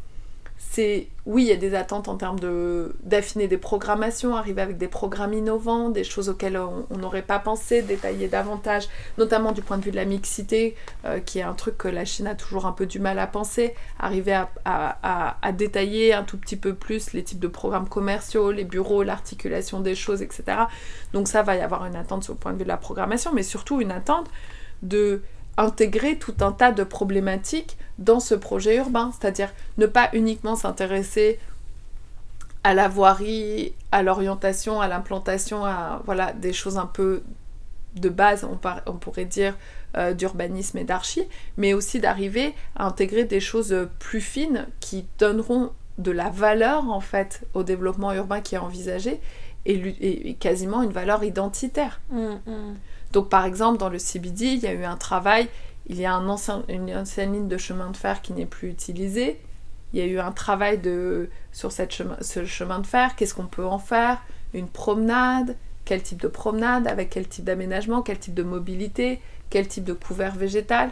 c'est 0.58 1.08
oui, 1.26 1.44
il 1.44 1.48
y 1.50 1.52
a 1.52 1.58
des 1.58 1.76
attentes 1.76 2.08
en 2.08 2.16
termes 2.16 2.40
de 2.40 2.96
d'affiner 3.04 3.48
des 3.48 3.58
programmations, 3.58 4.36
arriver 4.36 4.62
avec 4.62 4.78
des 4.78 4.88
programmes 4.88 5.34
innovants, 5.34 5.90
des 5.90 6.04
choses 6.04 6.30
auxquelles 6.30 6.58
on 6.58 6.98
n'aurait 6.98 7.22
pas 7.22 7.40
pensé, 7.40 7.82
détailler 7.82 8.28
davantage, 8.28 8.88
notamment 9.18 9.52
du 9.52 9.62
point 9.62 9.78
de 9.78 9.84
vue 9.84 9.92
de 9.92 9.96
la 9.98 10.06
mixité, 10.06 10.76
euh, 11.06 11.20
qui 11.20 11.40
est 11.40 11.44
un 11.44 11.54
truc 11.54 11.78
que 11.78 11.88
la 11.88 12.06
Chine 12.06 12.26
a 12.26 12.36
toujours 12.36 12.66
un 12.66 12.72
peu 12.72 12.86
du 12.86 13.00
mal 13.00 13.20
à 13.20 13.28
penser, 13.28 13.76
arriver 14.00 14.34
à, 14.34 14.50
à, 14.66 15.38
à, 15.42 15.52
détailler 15.52 16.14
un 16.14 16.24
tout 16.24 16.38
petit 16.38 16.56
peu 16.56 16.74
plus 16.74 17.14
les 17.14 17.24
types 17.24 17.40
de 17.40 17.48
programmes 17.48 17.90
commerciaux, 17.90 18.52
les 18.52 18.64
bureaux, 18.64 19.04
l'articulation 19.04 19.80
des 19.82 19.94
choses, 19.94 20.22
etc. 20.22 20.44
Donc 21.14 21.28
ça 21.28 21.44
va 21.44 21.56
y 21.56 21.62
avoir 21.62 21.86
une 21.86 21.96
attente 21.96 22.24
sur 22.24 22.34
le 22.34 22.40
point 22.40 22.54
de 22.54 22.58
vue 22.58 22.64
de 22.64 22.70
la 22.70 22.78
programmation, 22.78 23.32
mais 23.34 23.44
surtout 23.44 23.82
une 23.82 23.92
attente 23.92 24.28
de 24.84 25.22
intégrer 25.58 26.18
tout 26.18 26.36
un 26.42 26.52
tas 26.52 26.72
de 26.72 26.84
problématiques 26.84 27.78
dans 28.00 28.20
ce 28.20 28.36
projet 28.36 28.78
urbain, 28.78 29.12
c'est-à-dire 29.12 29.54
ne 29.78 29.86
pas 29.86 30.10
uniquement 30.14 30.56
s'intéresser 30.56 31.40
à 32.64 32.74
la 32.74 32.88
voirie, 32.88 33.74
à 33.92 34.04
l'orientation, 34.04 34.82
à 34.82 34.88
l'implantation, 34.88 35.66
à 35.66 36.02
voilà 36.06 36.34
des 36.34 36.54
choses 36.54 36.78
un 36.78 36.86
peu 36.86 37.24
de 37.96 38.10
base, 38.10 38.48
on, 38.86 38.94
pourrait 38.94 39.26
dire, 39.26 39.58
euh, 39.98 40.14
d'urbanisme 40.14 40.78
et 40.78 40.84
d'archi, 40.86 41.24
mais 41.58 41.74
aussi 41.74 42.00
d'arriver 42.00 42.54
à 42.76 42.86
intégrer 42.86 43.26
des 43.26 43.42
choses 43.42 43.76
plus 44.00 44.22
fines 44.22 44.68
qui 44.80 45.06
donneront 45.20 45.72
de 45.98 46.12
la 46.12 46.30
valeur 46.30 46.90
en 46.90 47.02
fait 47.02 47.42
au 47.54 47.64
développement 47.64 48.14
urbain 48.14 48.40
qui 48.40 48.56
est 48.56 48.60
envisagé 48.60 49.20
et, 49.66 50.36
quasiment 50.40 50.82
une 50.84 50.92
valeur 50.92 51.24
identitaire. 51.24 52.00
Mmh, 52.10 52.28
mmh. 52.46 52.76
Donc 53.12 53.30
par 53.30 53.46
exemple, 53.46 53.78
dans 53.78 53.90
le 53.90 54.00
CBD, 54.00 54.46
il 54.46 54.60
y 54.60 54.68
a 54.68 54.74
eu 54.74 54.84
un 54.84 54.98
travail, 54.98 55.48
il 55.88 56.00
y 56.00 56.06
a 56.06 56.14
une 56.14 56.30
ancienne 56.30 57.34
ligne 57.34 57.48
de 57.48 57.58
chemin 57.58 57.92
de 57.92 57.98
fer 57.98 58.22
qui 58.22 58.34
n'est 58.34 58.46
plus 58.46 58.70
utilisée. 58.70 59.40
Il 59.94 60.00
y 60.00 60.02
a 60.02 60.06
eu 60.06 60.20
un 60.20 60.32
travail 60.32 60.80
sur 61.52 61.72
ce 61.72 62.46
chemin 62.46 62.80
de 62.80 62.88
fer, 62.88 63.16
qu'est-ce 63.16 63.34
qu'on 63.34 63.48
peut 63.48 63.66
en 63.66 63.80
faire? 63.80 64.22
Une 64.54 64.68
promenade 64.68 65.56
Quel 65.86 66.02
type 66.02 66.22
de 66.22 66.28
promenade 66.28 66.88
Avec 66.88 67.10
quel 67.10 67.28
type 67.28 67.46
d'aménagement 67.46 68.02
Quel 68.02 68.20
type 68.20 68.34
de 68.34 68.44
mobilité 68.44 69.22
Quel 69.50 69.68
type 69.68 69.84
de 69.84 69.94
couvert 69.94 70.36
végétal? 70.36 70.92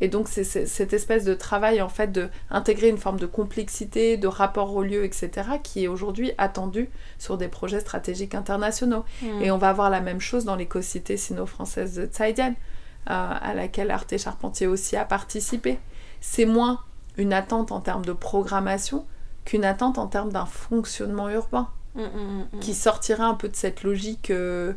Et 0.00 0.08
donc 0.08 0.28
c'est 0.28 0.44
cette 0.44 0.92
espèce 0.92 1.24
de 1.24 1.34
travail 1.34 1.82
en 1.82 1.88
fait 1.88 2.12
de 2.12 2.28
intégrer 2.50 2.88
une 2.88 2.98
forme 2.98 3.18
de 3.18 3.26
complexité, 3.26 4.16
de 4.16 4.28
rapport 4.28 4.74
au 4.74 4.82
lieu, 4.82 5.04
etc. 5.04 5.30
qui 5.62 5.84
est 5.84 5.88
aujourd'hui 5.88 6.32
attendu 6.38 6.88
sur 7.18 7.36
des 7.36 7.48
projets 7.48 7.80
stratégiques 7.80 8.34
internationaux. 8.34 9.04
Hmm. 9.22 9.42
Et 9.42 9.50
on 9.50 9.58
va 9.58 9.70
avoir 9.70 9.90
la 9.90 10.00
même 10.00 10.20
chose 10.20 10.44
dans 10.44 10.54
l'éco-cité 10.54 11.16
sino-française 11.16 11.96
de 11.96 12.06
Tsaidian, 12.06 12.50
euh, 12.50 12.54
à 13.06 13.54
laquelle 13.54 13.90
Arte 13.90 14.16
Charpentier 14.16 14.68
aussi 14.68 14.96
a 14.96 15.04
participé. 15.04 15.78
C'est 16.20 16.46
moins 16.46 16.80
une 17.16 17.32
attente 17.32 17.72
en 17.72 17.80
termes 17.80 18.04
de 18.04 18.12
programmation 18.12 19.04
qu'une 19.44 19.64
attente 19.64 19.98
en 19.98 20.06
termes 20.06 20.30
d'un 20.30 20.46
fonctionnement 20.46 21.28
urbain 21.28 21.68
hmm, 21.96 22.02
hmm, 22.02 22.60
qui 22.60 22.74
sortira 22.74 23.24
un 23.24 23.34
peu 23.34 23.48
de 23.48 23.56
cette 23.56 23.82
logique, 23.82 24.30
euh, 24.30 24.74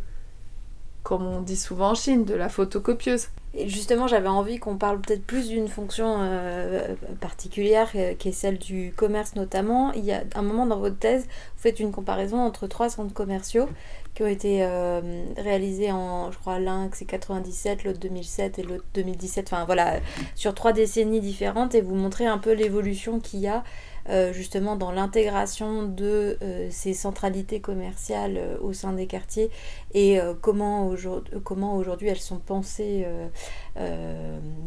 comme 1.04 1.28
on 1.28 1.42
dit 1.42 1.58
souvent 1.58 1.92
en 1.92 1.96
Chine, 1.96 2.26
de 2.26 2.34
la 2.34 2.50
photocopieuse. 2.50 3.28
Justement, 3.54 4.08
j'avais 4.08 4.30
envie 4.30 4.60
qu'on 4.60 4.78
parle 4.78 5.02
peut-être 5.02 5.26
plus 5.26 5.50
d'une 5.50 5.68
fonction 5.68 6.20
euh, 6.22 6.96
particulière 7.20 7.90
euh, 7.96 8.14
qui 8.14 8.30
est 8.30 8.32
celle 8.32 8.58
du 8.58 8.94
commerce 8.96 9.36
notamment. 9.36 9.92
Il 9.92 10.06
y 10.06 10.14
a 10.14 10.24
un 10.36 10.42
moment 10.42 10.66
dans 10.66 10.80
votre 10.80 10.98
thèse, 10.98 11.24
vous 11.24 11.62
faites 11.62 11.82
une 11.82 11.92
comparaison 11.92 12.40
entre 12.40 12.68
trois 12.68 12.90
centres 12.90 13.14
commerciaux 13.14 13.68
qui 14.14 14.24
ont 14.24 14.28
été 14.28 14.64
euh, 14.64 15.02
réalisés 15.36 15.92
en, 15.92 16.32
je 16.32 16.38
crois, 16.38 16.60
l'un 16.60 16.90
c'est 16.94 17.04
97, 17.04 17.84
l'autre 17.84 18.00
2007 18.00 18.60
et 18.60 18.64
l'autre 18.64 18.86
2017. 18.94 19.50
Enfin 19.52 19.66
voilà, 19.66 20.00
sur 20.36 20.56
trois 20.56 20.72
décennies 20.72 21.20
différentes 21.20 21.76
et 21.76 21.82
vous 21.82 21.96
montrez 21.96 22.28
un 22.28 22.38
peu 22.38 22.54
l'évolution 22.54 23.20
qu'il 23.20 23.42
y 23.42 23.48
a 23.48 23.66
euh, 24.10 24.34
justement 24.34 24.76
dans 24.76 24.92
l'intégration 24.92 25.84
de 25.84 26.38
euh, 26.42 26.68
ces 26.72 26.94
centralités 26.94 27.60
commerciales 27.60 28.38
euh, 28.38 28.58
au 28.62 28.74
sein 28.74 28.94
des 28.94 29.06
quartiers 29.06 29.52
et 29.94 30.20
comment 30.42 30.88
aujourd'hui 30.88 32.08
elles 32.08 32.20
sont 32.20 32.40
pensées 32.40 33.06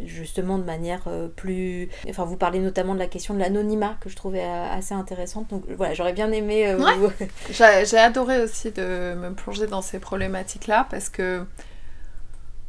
justement 0.05 0.59
de 0.59 0.65
manière 0.65 1.09
plus... 1.35 1.89
Enfin 2.09 2.25
vous 2.25 2.37
parlez 2.37 2.59
notamment 2.59 2.95
de 2.95 2.99
la 2.99 3.07
question 3.07 3.33
de 3.33 3.39
l'anonymat 3.39 3.97
que 4.01 4.11
je 4.11 4.17
trouvais 4.17 4.43
assez 4.43 4.95
intéressante. 4.95 5.49
Donc 5.49 5.65
voilà, 5.77 5.95
j'aurais 5.95 6.13
bien 6.13 6.31
aimé... 6.31 6.77
J'ai 7.51 7.99
adoré 7.99 8.43
aussi 8.43 8.71
de 8.71 9.15
me 9.15 9.33
plonger 9.33 9.67
dans 9.67 9.81
ces 9.81 9.99
problématiques-là 9.99 10.87
parce 10.91 11.09
que... 11.09 11.47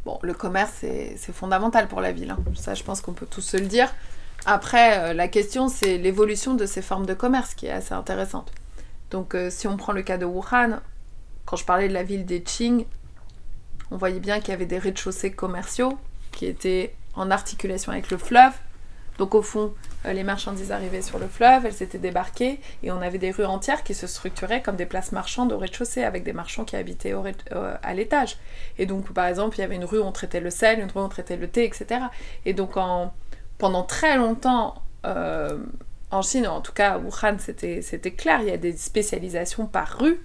Bon, 0.06 0.20
le 0.22 0.34
commerce, 0.34 0.72
c'est 0.82 1.34
fondamental 1.34 1.88
pour 1.88 2.00
la 2.00 2.12
ville. 2.12 2.30
Hein. 2.30 2.38
Ça, 2.56 2.74
je 2.76 2.84
pense 2.84 3.02
qu'on 3.02 3.14
peut 3.14 3.26
tous 3.26 3.42
se 3.42 3.58
le 3.58 3.66
dire. 3.66 3.92
Après, 4.46 5.00
euh, 5.00 5.14
la 5.14 5.28
question, 5.28 5.70
c'est 5.70 5.98
l'évolution 5.98 6.54
de 6.54 6.68
ces 6.68 6.84
formes 6.84 7.08
de 7.08 7.16
commerce 7.16 7.56
qui 7.56 7.66
est 7.66 7.72
assez 7.72 7.94
intéressante. 7.94 8.52
Donc, 9.10 9.34
euh, 9.34 9.50
si 9.50 9.68
on 9.68 9.76
prend 9.76 9.92
le 9.92 10.04
cas 10.04 10.18
de 10.18 10.26
Wuhan, 10.26 10.82
quand 11.46 11.56
je 11.56 11.66
parlais 11.66 11.88
de 11.88 11.94
la 11.94 12.04
ville 12.04 12.26
des 12.26 12.42
Qing, 12.42 12.86
on 13.90 13.98
voyait 13.98 14.20
bien 14.20 14.40
qu'il 14.40 14.50
y 14.50 14.54
avait 14.54 14.66
des 14.66 14.78
rez-de-chaussée 14.78 15.32
commerciaux 15.32 15.98
qui 16.32 16.46
étaient 16.46 16.94
en 17.16 17.32
articulation 17.32 17.92
avec 17.92 18.12
le 18.12 18.18
fleuve. 18.18 18.54
Donc, 19.18 19.34
au 19.34 19.42
fond, 19.42 19.74
euh, 20.06 20.14
les 20.14 20.24
marchandises 20.24 20.72
arrivaient 20.72 21.02
sur 21.02 21.18
le 21.18 21.28
fleuve, 21.28 21.66
elles 21.66 21.82
étaient 21.82 21.98
débarquées, 21.98 22.60
et 22.84 22.92
on 22.92 23.02
avait 23.02 23.18
des 23.18 23.32
rues 23.32 23.46
entières 23.46 23.84
qui 23.84 23.96
se 23.96 24.06
structuraient 24.06 24.62
comme 24.62 24.76
des 24.76 24.86
places 24.86 25.12
marchandes 25.12 25.54
au 25.54 25.58
rez-de-chaussée, 25.58 26.04
avec 26.04 26.24
des 26.24 26.34
marchands 26.34 26.66
qui 26.66 26.76
habitaient 26.76 27.14
à 27.82 27.94
l'étage. 27.96 28.38
Et 28.78 28.86
donc, 28.86 29.12
par 29.12 29.26
exemple, 29.26 29.58
il 29.58 29.62
y 29.62 29.64
avait 29.64 29.76
une 29.76 29.86
rue 29.86 30.00
où 30.00 30.04
on 30.04 30.12
traitait 30.12 30.42
le 30.42 30.52
sel, 30.52 30.80
une 30.80 30.92
rue 30.92 31.02
où 31.02 31.06
on 31.06 31.10
traitait 31.10 31.38
le 31.38 31.48
thé, 31.48 31.64
etc. 31.64 32.02
Et 32.46 32.54
donc, 32.54 32.78
en 32.78 33.14
pendant 33.58 33.84
très 33.84 34.18
longtemps, 34.18 34.76
euh, 35.06 35.58
en 36.12 36.22
Chine, 36.22 36.48
en 36.48 36.62
tout 36.62 36.74
cas 36.74 36.94
à 36.94 36.98
Wuhan, 36.98 37.38
c'était 37.40 38.12
clair, 38.12 38.40
il 38.42 38.48
y 38.48 38.52
a 38.52 38.58
des 38.58 38.76
spécialisations 38.76 39.66
par 39.66 40.00
rue. 40.00 40.20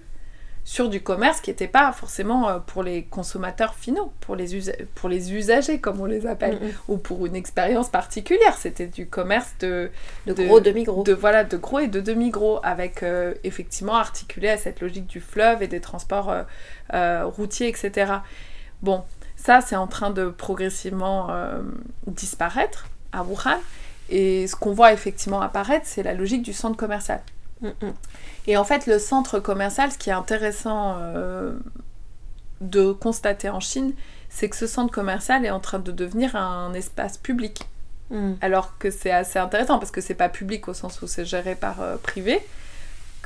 sur 0.63 0.89
du 0.89 1.01
commerce 1.01 1.41
qui 1.41 1.49
n'était 1.49 1.67
pas 1.67 1.91
forcément 1.91 2.47
euh, 2.47 2.59
pour 2.59 2.83
les 2.83 3.05
consommateurs 3.05 3.73
finaux, 3.73 4.13
pour 4.19 4.35
les, 4.35 4.61
pour 4.93 5.09
les 5.09 5.33
usagers 5.33 5.79
comme 5.79 5.99
on 5.99 6.05
les 6.05 6.27
appelle, 6.27 6.59
mm, 6.61 6.65
mm. 6.65 6.71
ou 6.87 6.97
pour 6.97 7.25
une 7.25 7.35
expérience 7.35 7.89
particulière. 7.89 8.55
C'était 8.57 8.85
du 8.85 9.07
commerce 9.07 9.55
de, 9.59 9.89
de, 10.27 10.33
gros, 10.33 10.59
demi-gros. 10.59 11.01
De, 11.01 11.13
voilà, 11.13 11.43
de 11.43 11.57
gros 11.57 11.79
et 11.79 11.87
de 11.87 11.99
demi-gros, 11.99 12.59
avec 12.61 13.01
euh, 13.01 13.33
effectivement 13.43 13.95
articulé 13.95 14.49
à 14.49 14.57
cette 14.57 14.81
logique 14.81 15.07
du 15.07 15.19
fleuve 15.19 15.63
et 15.63 15.67
des 15.67 15.81
transports 15.81 16.31
euh, 16.93 17.25
routiers, 17.25 17.67
etc. 17.67 18.13
Bon, 18.83 19.03
ça 19.35 19.61
c'est 19.61 19.75
en 19.75 19.87
train 19.87 20.11
de 20.11 20.29
progressivement 20.29 21.29
disparaître 22.05 22.90
à 23.11 23.23
Wuhan. 23.23 23.59
Et 24.09 24.47
ce 24.47 24.55
qu'on 24.55 24.73
voit 24.73 24.93
effectivement 24.93 25.41
apparaître, 25.41 25.85
c'est 25.87 26.03
la 26.03 26.13
logique 26.13 26.43
du 26.43 26.53
centre 26.53 26.75
commercial. 26.77 27.21
Mm, 27.61 27.67
mm. 27.67 27.93
Et 28.47 28.57
en 28.57 28.63
fait, 28.63 28.87
le 28.87 28.99
centre 28.99 29.39
commercial, 29.39 29.91
ce 29.91 29.97
qui 29.97 30.09
est 30.09 30.13
intéressant 30.13 30.97
euh, 30.99 31.53
de 32.59 32.91
constater 32.91 33.49
en 33.49 33.59
Chine, 33.59 33.93
c'est 34.29 34.49
que 34.49 34.55
ce 34.55 34.67
centre 34.67 34.91
commercial 34.91 35.45
est 35.45 35.51
en 35.51 35.59
train 35.59 35.79
de 35.79 35.91
devenir 35.91 36.35
un 36.35 36.73
espace 36.73 37.17
public. 37.17 37.67
Mm. 38.09 38.33
Alors 38.41 38.77
que 38.77 38.91
c'est 38.91 39.11
assez 39.11 39.39
intéressant 39.39 39.79
parce 39.79 39.91
que 39.91 40.01
c'est 40.01 40.15
pas 40.15 40.29
public 40.29 40.67
au 40.67 40.73
sens 40.73 41.01
où 41.01 41.07
c'est 41.07 41.25
géré 41.25 41.55
par 41.55 41.81
euh, 41.81 41.95
privé, 41.97 42.41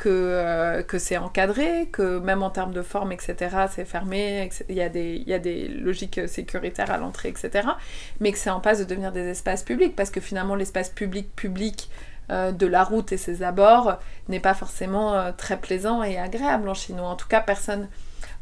que, 0.06 0.10
euh, 0.12 0.84
que 0.84 1.00
c'est 1.00 1.18
encadré, 1.18 1.90
que 1.92 2.20
même 2.20 2.44
en 2.44 2.52
termes 2.52 2.74
de 2.74 2.84
forme, 2.84 3.12
etc., 3.12 3.66
c'est 3.72 3.86
fermé, 3.86 4.48
il 4.70 4.76
y, 4.76 4.82
a 4.84 4.88
des, 4.88 5.24
y 5.26 5.34
a 5.34 5.40
des 5.40 5.68
logiques 5.68 6.28
sécuritaires 6.28 6.92
à 6.92 6.98
l'entrée, 6.98 7.30
etc., 7.30 7.70
mais 8.20 8.32
que 8.32 8.38
c'est 8.38 8.52
en 8.52 8.60
passe 8.60 8.78
de 8.78 8.84
devenir 8.84 9.12
des 9.12 9.28
espaces 9.28 9.64
publics 9.64 9.96
parce 9.96 10.12
que 10.12 10.22
finalement, 10.22 10.54
l'espace 10.54 10.90
public-public 10.90 11.90
euh, 12.30 12.52
de 12.52 12.68
la 12.68 12.84
route 12.84 13.14
et 13.14 13.18
ses 13.18 13.42
abords 13.42 13.98
n'est 14.30 14.40
pas 14.40 14.54
forcément 14.54 15.16
euh, 15.16 15.32
très 15.36 15.58
plaisant 15.58 16.04
et 16.04 16.20
agréable 16.20 16.70
en 16.70 16.76
Chine. 16.76 17.00
en 17.00 17.16
tout 17.16 17.28
cas, 17.28 17.42
personne. 17.42 17.88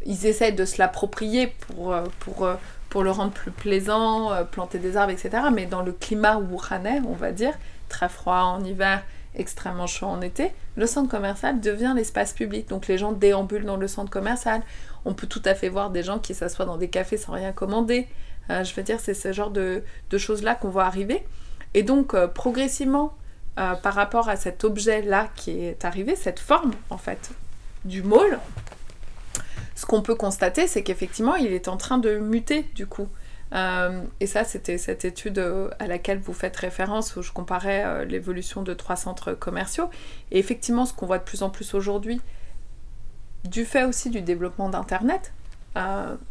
Ils 0.06 0.26
essayent 0.26 0.56
de 0.56 0.66
se 0.66 0.80
l'approprier 0.80 1.48
pour, 1.48 1.96
pour, 2.20 2.46
pour 2.90 3.04
le 3.04 3.12
rendre 3.12 3.32
plus 3.32 3.52
plaisant, 3.52 4.32
planter 4.52 4.78
des 4.78 4.98
arbres, 4.98 5.14
etc. 5.14 5.46
Mais 5.54 5.66
dans 5.66 5.82
le 5.82 5.94
climat 5.94 6.40
wuhanais, 6.40 7.00
on 7.08 7.14
va 7.14 7.32
dire, 7.32 7.54
très 7.88 8.10
froid 8.10 8.42
en 8.42 8.62
hiver, 8.66 9.02
extrêmement 9.36 9.88
chaud 9.88 10.08
en 10.08 10.22
été, 10.22 10.52
le 10.76 10.86
centre 10.86 11.10
commercial 11.10 11.60
devient 11.60 11.94
l'espace 11.96 12.34
public. 12.34 12.70
Donc 12.70 12.88
les 12.88 12.98
gens 12.98 13.12
déambulent 13.12 13.66
dans 13.66 13.78
le 13.78 13.88
centre 13.88 14.12
commercial. 14.12 14.62
On 15.06 15.14
peut 15.14 15.28
tout 15.28 15.42
à 15.46 15.56
fait 15.56 15.70
voir 15.70 15.90
des 15.90 16.04
gens 16.04 16.20
qui 16.20 16.34
s'assoient 16.34 16.66
dans 16.66 16.78
des 16.78 16.90
cafés 16.90 17.18
sans 17.18 17.34
rien 17.34 17.52
commander. 17.52 18.08
je 18.50 18.74
veux 18.74 18.84
dire, 18.84 19.00
c'est 19.00 19.14
ce 19.14 19.32
genre 19.34 19.52
de, 19.52 19.84
choses-là 20.18 20.56
qu'on 20.56 20.70
voit 20.70 20.86
arriver. 20.86 21.24
Et 21.74 21.84
donc, 21.84 22.16
progressivement, 22.28 23.16
euh, 23.60 23.76
par 23.76 23.94
rapport 23.94 24.30
à 24.30 24.36
cet 24.36 24.64
objet-là 24.64 25.30
qui 25.36 25.52
est 25.52 25.86
arrivé, 25.86 26.16
cette 26.16 26.40
forme 26.40 26.72
en 26.90 26.98
fait 26.98 27.30
du 27.86 28.02
môle, 28.02 28.40
ce 29.76 29.86
qu'on 29.86 30.02
peut 30.02 30.16
constater, 30.16 30.66
c'est 30.66 30.82
qu'effectivement, 30.82 31.36
il 31.36 31.54
est 31.54 31.68
en 31.68 31.78
train 31.78 32.00
de 32.00 32.18
muter 32.18 32.64
du 32.74 32.88
coup. 32.88 33.08
Euh, 33.54 34.02
et 34.20 34.28
ça, 34.28 34.44
c'était 34.44 34.78
cette 34.78 35.06
étude 35.06 35.40
euh, 35.40 35.70
à 35.80 35.88
laquelle 35.88 36.20
vous 36.20 36.34
faites 36.34 36.56
référence, 36.56 37.16
où 37.16 37.22
je 37.22 37.32
comparais 37.32 38.06
l'évolution 38.06 38.64
de 38.64 38.74
trois 38.74 38.96
centres 38.96 39.34
commerciaux. 39.34 39.90
Et 40.32 40.40
effectivement, 40.40 40.86
ce 40.86 40.94
qu'on 40.94 41.06
voit 41.06 41.20
de 41.20 41.24
plus 41.24 41.44
en 41.44 41.50
plus 41.50 41.74
aujourd'hui, 41.74 42.22
du 43.44 43.66
fait 43.66 43.84
aussi 43.84 44.10
du 44.10 44.22
développement 44.22 44.70
d'Internet, 44.70 45.34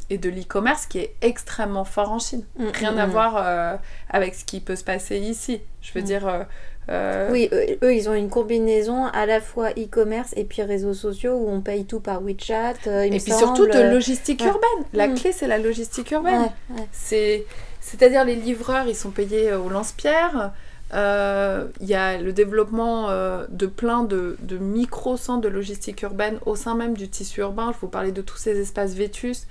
et 0.09 0.19
de 0.19 0.31
l'e-commerce 0.31 0.87
qui 0.87 0.99
est 0.99 1.17
extrêmement 1.21 1.85
fort 1.85 2.13
en 2.13 2.21
Chine. 2.21 2.45
Mm, 2.59 2.67
Rien 2.75 2.93
mm, 2.93 2.99
à 2.99 3.07
mm. 3.09 3.11
voir 3.11 3.79
avec 4.09 4.37
ce 4.37 4.45
qui 4.45 4.61
peut 4.61 4.77
se 4.77 4.85
passer 4.85 5.19
ici. 5.19 5.61
Je 5.83 5.93
veux 5.95 6.03
dire, 6.03 6.27
euh, 6.29 6.45
oui, 6.88 7.49
eux, 7.53 7.95
ils 7.95 8.09
ont 8.09 8.14
une 8.14 8.29
combinaison 8.29 9.07
à 9.07 9.27
la 9.27 9.40
fois 9.40 9.71
e-commerce 9.71 10.33
et 10.37 10.45
puis 10.45 10.62
réseaux 10.62 10.95
sociaux 10.95 11.35
où 11.35 11.49
on 11.49 11.61
paye 11.61 11.85
tout 11.85 12.01
par 12.01 12.23
WeChat. 12.23 12.75
Euh, 12.87 13.03
et 13.03 13.11
puis 13.11 13.33
surtout 13.33 13.66
de 13.66 13.92
logistique 13.92 14.42
urbaine. 14.45 14.87
La 14.92 15.09
mm. 15.09 15.14
clé, 15.14 15.33
c'est 15.33 15.47
la 15.47 15.59
logistique 15.59 16.11
urbaine. 16.11 16.51
C'est, 16.90 17.45
c'est-à-dire 17.81 18.25
les 18.25 18.37
livreurs, 18.37 18.87
ils 18.88 18.97
sont 18.97 19.11
payés 19.11 19.53
au 19.55 19.68
lance-pierre. 19.68 20.53
Euh, 20.95 21.68
il 21.81 21.87
y 21.87 21.95
a 21.95 22.18
le 22.18 22.33
développement 22.33 23.09
de 23.49 23.66
plein 23.66 24.03
de, 24.03 24.37
de 24.42 24.59
micro-centres 24.59 25.40
de 25.40 25.49
logistique 25.49 26.03
urbaine 26.03 26.38
au 26.47 26.57
sein 26.57 26.75
même 26.75 26.97
du 26.97 27.09
tissu 27.09 27.40
urbain. 27.40 27.73
Je 27.73 27.79
vous 27.81 27.88
parlais 27.88 28.12
de 28.12 28.23
tous 28.23 28.37
ces 28.37 28.61
espaces 28.61 28.95
vétus 28.95 29.47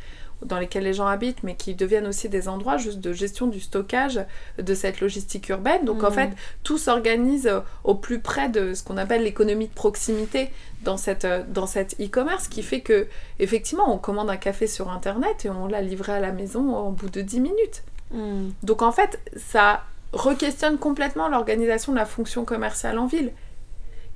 dans 0.46 0.60
lesquels 0.60 0.84
les 0.84 0.94
gens 0.94 1.08
habitent, 1.08 1.44
mais 1.44 1.56
qui 1.56 1.76
deviennent 1.76 2.08
aussi 2.08 2.30
des 2.30 2.48
endroits 2.48 2.78
juste 2.78 3.00
de 3.00 3.14
gestion 3.14 3.48
du 3.48 3.60
stockage 3.60 4.20
de 4.58 4.74
cette 4.74 5.02
logistique 5.02 5.50
urbaine. 5.50 5.86
Donc 5.86 6.04
en 6.04 6.10
mm. 6.10 6.14
fait, 6.14 6.30
tout 6.64 6.78
s'organise 6.78 7.52
au 7.84 7.96
plus 7.96 8.20
près 8.20 8.50
de 8.50 8.74
ce 8.74 8.84
qu'on 8.84 8.98
appelle 8.98 9.24
l'économie 9.24 9.68
de 9.68 9.74
proximité 9.74 10.52
dans 10.84 10.98
cette 10.98 11.28
dans 11.50 11.68
cet 11.68 12.00
e-commerce, 12.00 12.48
qui 12.48 12.64
fait 12.64 12.82
que 12.82 13.08
effectivement, 13.40 13.94
on 13.94 13.98
commande 13.98 14.30
un 14.30 14.38
café 14.38 14.68
sur 14.68 14.90
internet 14.90 15.46
et 15.46 15.50
on 15.50 15.68
l'a 15.68 15.82
livré 15.82 16.14
à 16.14 16.20
la 16.20 16.32
maison 16.32 16.76
au 16.78 16.92
bout 16.92 17.10
de 17.10 17.22
10 17.22 17.40
minutes. 17.40 17.84
Mm. 18.12 18.50
Donc 18.64 18.82
en 18.82 18.92
fait, 18.92 19.20
ça 19.38 19.84
re-questionne 20.14 20.78
complètement 20.78 21.30
l'organisation 21.30 21.92
de 21.94 21.98
la 21.98 22.06
fonction 22.06 22.46
commerciale 22.46 22.98
en 22.98 23.06
ville. 23.06 23.32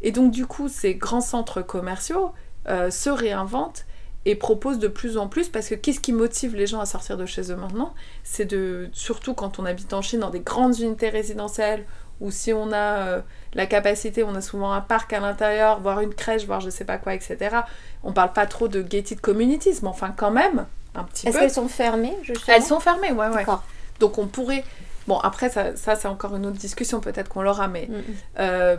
Et 0.01 0.11
donc 0.11 0.31
du 0.31 0.45
coup, 0.45 0.67
ces 0.67 0.95
grands 0.95 1.21
centres 1.21 1.61
commerciaux 1.61 2.31
euh, 2.67 2.89
se 2.89 3.09
réinventent 3.09 3.85
et 4.25 4.35
propose 4.35 4.79
de 4.79 4.87
plus 4.87 5.17
en 5.17 5.27
plus 5.27 5.49
parce 5.49 5.69
que 5.69 5.75
qu'est-ce 5.75 5.99
qui 5.99 6.11
motive 6.11 6.55
les 6.55 6.67
gens 6.67 6.79
à 6.79 6.85
sortir 6.85 7.17
de 7.17 7.25
chez 7.25 7.51
eux 7.51 7.55
maintenant? 7.55 7.93
C'est 8.23 8.45
de 8.45 8.89
surtout 8.91 9.33
quand 9.33 9.59
on 9.59 9.65
habite 9.65 9.93
en 9.93 10.01
Chine 10.01 10.19
dans 10.19 10.31
des 10.31 10.39
grandes 10.39 10.79
unités 10.79 11.09
résidentielles 11.09 11.85
ou 12.21 12.31
si 12.31 12.53
on 12.53 12.71
a 12.71 13.07
euh, 13.07 13.21
la 13.53 13.65
capacité, 13.65 14.23
on 14.23 14.35
a 14.35 14.41
souvent 14.41 14.71
un 14.71 14.81
parc 14.81 15.13
à 15.13 15.19
l'intérieur, 15.19 15.79
voire 15.81 15.99
une 15.99 16.13
crèche, 16.13 16.45
voire 16.45 16.61
je 16.61 16.69
sais 16.69 16.85
pas 16.85 16.97
quoi, 16.97 17.13
etc. 17.13 17.57
On 18.03 18.13
parle 18.13 18.33
pas 18.33 18.45
trop 18.45 18.67
de 18.67 18.81
gated 18.81 19.19
communities, 19.21 19.79
mais 19.81 19.89
enfin 19.89 20.13
quand 20.15 20.31
même 20.31 20.65
un 20.95 21.03
petit 21.03 21.23
peu. 21.23 21.29
Est-ce 21.29 21.39
qu'elles 21.39 21.51
sont 21.51 21.67
fermées 21.67 22.15
Elles 22.47 22.63
sont 22.63 22.79
fermées, 22.79 23.11
ouais, 23.11 23.27
ouais. 23.27 23.45
Donc 23.99 24.17
on 24.17 24.27
pourrait 24.27 24.63
Bon, 25.07 25.19
après, 25.19 25.49
ça, 25.49 25.75
ça 25.75 25.95
c'est 25.95 26.07
encore 26.07 26.35
une 26.35 26.45
autre 26.45 26.57
discussion, 26.57 26.99
peut-être 26.99 27.29
qu'on 27.29 27.41
l'aura, 27.41 27.67
mais. 27.67 27.87
Mm, 27.89 27.93
mm. 27.93 28.03
Euh, 28.39 28.77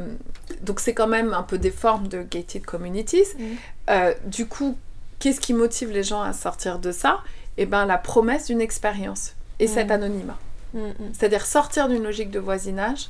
donc, 0.62 0.80
c'est 0.80 0.94
quand 0.94 1.06
même 1.06 1.32
un 1.32 1.42
peu 1.42 1.58
des 1.58 1.70
formes 1.70 2.08
de 2.08 2.22
gated 2.22 2.64
communities. 2.64 3.26
Mm. 3.38 3.44
Euh, 3.90 4.14
du 4.24 4.46
coup, 4.46 4.76
Qu'est-ce 5.18 5.40
qui 5.40 5.54
motive 5.54 5.90
les 5.90 6.02
gens 6.02 6.22
à 6.22 6.32
sortir 6.32 6.78
de 6.78 6.92
ça? 6.92 7.20
Eh 7.56 7.66
bien, 7.66 7.86
la 7.86 7.98
promesse 7.98 8.46
d'une 8.46 8.60
expérience 8.60 9.34
et 9.58 9.66
cet 9.66 9.88
mm. 9.88 9.92
anonymat. 9.92 10.38
Mm, 10.74 10.80
mm. 10.80 10.94
C'est-à-dire 11.12 11.46
sortir 11.46 11.88
d'une 11.88 12.02
logique 12.02 12.30
de 12.30 12.38
voisinage, 12.38 13.08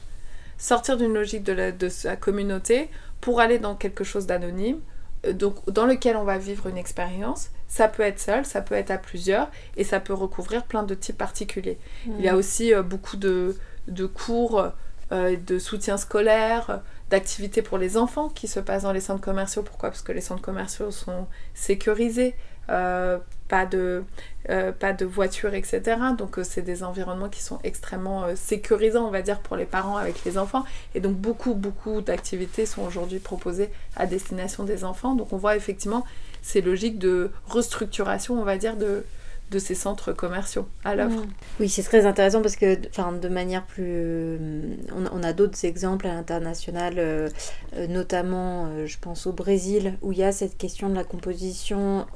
sortir 0.58 0.96
d'une 0.96 1.12
logique 1.12 1.42
de 1.42 1.52
la, 1.52 1.72
de 1.72 1.88
sa 1.88 2.16
communauté 2.16 2.90
pour 3.20 3.40
aller 3.40 3.58
dans 3.58 3.74
quelque 3.74 4.04
chose 4.04 4.26
d'anonyme, 4.26 4.78
euh, 5.26 5.32
donc 5.32 5.68
dans 5.70 5.86
lequel 5.86 6.16
on 6.16 6.24
va 6.24 6.38
vivre 6.38 6.68
une 6.68 6.78
expérience. 6.78 7.50
Ça 7.68 7.88
peut 7.88 8.04
être 8.04 8.20
seul, 8.20 8.44
ça 8.46 8.60
peut 8.60 8.76
être 8.76 8.92
à 8.92 8.98
plusieurs, 8.98 9.50
et 9.76 9.82
ça 9.82 9.98
peut 9.98 10.14
recouvrir 10.14 10.64
plein 10.64 10.84
de 10.84 10.94
types 10.94 11.18
particuliers. 11.18 11.78
Il 12.06 12.20
y 12.20 12.28
a 12.28 12.36
aussi 12.36 12.72
euh, 12.72 12.82
beaucoup 12.82 13.16
de, 13.16 13.56
de 13.88 14.06
cours 14.06 14.70
euh, 15.12 15.36
de 15.36 15.58
soutien 15.58 15.96
scolaire, 15.96 16.80
d'activités 17.10 17.62
pour 17.62 17.78
les 17.78 17.96
enfants 17.96 18.28
qui 18.28 18.48
se 18.48 18.60
passent 18.60 18.82
dans 18.82 18.92
les 18.92 19.00
centres 19.00 19.20
commerciaux. 19.20 19.62
Pourquoi? 19.62 19.90
Parce 19.90 20.02
que 20.02 20.12
les 20.12 20.20
centres 20.20 20.42
commerciaux 20.42 20.90
sont 20.90 21.26
sécurisés, 21.54 22.34
euh, 22.68 23.18
pas, 23.48 23.64
de, 23.64 24.02
euh, 24.50 24.72
pas 24.72 24.92
de 24.92 25.04
voitures, 25.04 25.54
etc. 25.54 25.82
Donc 26.18 26.38
euh, 26.38 26.44
c'est 26.44 26.62
des 26.62 26.82
environnements 26.82 27.28
qui 27.28 27.42
sont 27.42 27.60
extrêmement 27.62 28.34
sécurisants, 28.34 29.06
on 29.06 29.10
va 29.10 29.22
dire, 29.22 29.40
pour 29.40 29.56
les 29.56 29.66
parents 29.66 29.96
avec 29.96 30.24
les 30.24 30.36
enfants. 30.36 30.64
Et 30.94 31.00
donc 31.00 31.14
beaucoup, 31.16 31.54
beaucoup 31.54 32.00
d'activités 32.00 32.66
sont 32.66 32.82
aujourd'hui 32.82 33.20
proposées 33.20 33.70
à 33.94 34.06
destination 34.06 34.64
des 34.64 34.84
enfants. 34.84 35.14
Donc 35.14 35.32
on 35.32 35.36
voit 35.36 35.56
effectivement 35.56 36.04
ces 36.42 36.60
logiques 36.60 36.98
de 36.98 37.30
restructuration, 37.46 38.40
on 38.40 38.44
va 38.44 38.56
dire, 38.56 38.76
de, 38.76 39.04
de 39.50 39.60
ces 39.60 39.76
centres 39.76 40.12
commerciaux 40.12 40.66
à 40.84 40.96
l'œuvre. 40.96 41.20
Mm. 41.20 41.28
Oui, 41.60 41.68
c'est 41.68 41.84
très 41.84 42.04
intéressant 42.04 42.42
parce 42.42 42.56
que, 42.56 42.74
de 42.74 43.28
manière 43.28 43.64
plus, 43.64 43.84
euh, 43.86 44.74
on, 44.92 45.22
a 45.22 45.32
d'autres 45.32 45.64
exemples 45.64 46.08
à 46.08 46.14
l'international, 46.14 46.94
euh, 46.98 47.28
euh, 47.76 47.86
notamment, 47.86 48.86
je 48.86 48.96
pense 48.98 49.26
au 49.26 49.32
Brésil, 49.32 49.94
où 50.02 50.10
il 50.12 50.18
y 50.18 50.24
a 50.24 50.32
cette 50.32 50.58
question 50.58 50.88
de 50.88 50.94
la 50.94 51.04
composition 51.04 52.06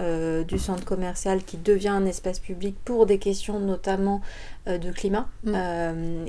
du 0.49 0.59
centre 0.59 0.85
commercial 0.85 1.43
qui 1.45 1.57
devient 1.57 1.89
un 1.89 2.07
espace 2.07 2.39
public 2.39 2.77
pour 2.85 3.07
des 3.07 3.19
questions 3.19 3.61
notamment 3.61 4.21
de 4.67 4.91
climat 4.91 5.29
mm. 5.45 5.55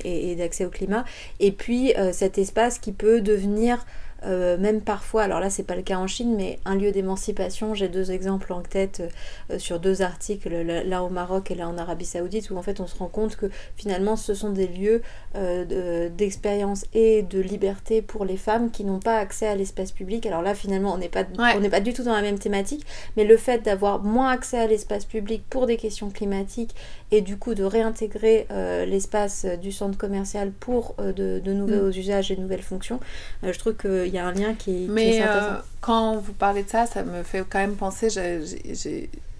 et, 0.04 0.32
et 0.32 0.36
d'accès 0.36 0.66
au 0.66 0.70
climat, 0.70 1.04
et 1.40 1.52
puis 1.52 1.94
cet 2.12 2.38
espace 2.38 2.80
qui 2.80 2.92
peut 2.92 3.22
devenir 3.22 3.86
euh, 4.24 4.58
même 4.58 4.82
parfois, 4.82 5.24
alors 5.24 5.40
là 5.40 5.50
c'est 5.50 5.64
pas 5.64 5.76
le 5.76 5.82
cas 5.82 5.98
en 5.98 6.06
Chine, 6.06 6.36
mais 6.36 6.60
un 6.66 6.76
lieu 6.76 6.92
d'émancipation, 6.92 7.74
j'ai 7.74 7.88
deux 7.88 8.12
exemples 8.12 8.54
en 8.54 8.62
tête 8.62 9.02
euh, 9.50 9.58
sur 9.58 9.80
deux 9.80 10.02
articles, 10.04 10.50
là 10.50 11.04
au 11.04 11.10
Maroc 11.10 11.50
et 11.50 11.56
là 11.56 11.68
en 11.68 11.78
Arabie 11.78 12.06
Saoudite, 12.06 12.52
où 12.52 12.58
en 12.58 12.62
fait 12.62 12.80
on 12.80 12.88
se 12.88 12.96
rend 12.98 13.08
compte 13.08 13.36
que 13.36 13.48
finalement 13.76 14.16
ce 14.16 14.34
sont 14.34 14.52
des 14.52 14.68
lieux 14.68 15.02
euh, 15.36 16.10
d'expérience 16.10 16.86
et 16.94 17.24
de 17.24 17.40
liberté 17.40 18.02
pour 18.02 18.26
les 18.26 18.38
femmes 18.38 18.70
qui 18.70 18.84
n'ont 18.84 19.00
pas 19.00 19.18
accès 19.18 19.48
à 19.48 19.56
l'espace 19.56 19.92
public. 19.92 20.26
Alors 20.26 20.44
là 20.44 20.54
finalement 20.54 20.94
on 20.94 20.98
n'est 20.98 21.10
pas, 21.10 21.24
on 21.38 21.70
pas 21.70 21.80
du 21.80 21.94
tout 21.94 22.04
dans 22.04 22.14
la 22.14 22.22
même 22.22 22.40
thématique, 22.40 22.86
mais 23.18 23.24
le 23.24 23.38
fait 23.38 23.64
d'avoir 23.64 24.04
moins 24.04 24.30
accès 24.30 24.60
à 24.60 24.68
l'espace 24.68 25.06
public 25.06 25.44
pour 25.50 25.66
des 25.66 25.78
questions 25.78 26.12
climatiques 26.12 26.76
et 27.12 27.22
du 27.22 27.38
coup 27.38 27.56
de 27.56 27.64
réintégrer 27.64 28.48
l'espace 28.88 29.46
du 29.62 29.72
centre 29.72 29.98
commercial 29.98 30.52
pour 30.52 30.96
de, 30.98 31.42
nouveaux 31.46 31.88
mm. 31.88 31.98
usages 31.98 32.32
et 32.32 32.36
de 32.36 32.42
nouvelles 32.42 32.62
fonctions, 32.62 33.00
je 33.44 33.58
trouve 33.58 33.74
que 33.74 34.11
y 34.16 34.20
a 34.20 34.26
un 34.26 34.32
lien 34.32 34.54
qui 34.54 34.86
est. 34.86 34.88
Mais 34.88 35.22
euh, 35.24 35.56
quand 35.80 36.18
vous 36.18 36.34
parlez 36.34 36.64
de 36.64 36.70
ça, 36.70 36.86
ça 36.86 37.04
me 37.04 37.24
fait 37.24 37.44
quand 37.50 37.60
même 37.60 37.76
penser. 37.76 38.10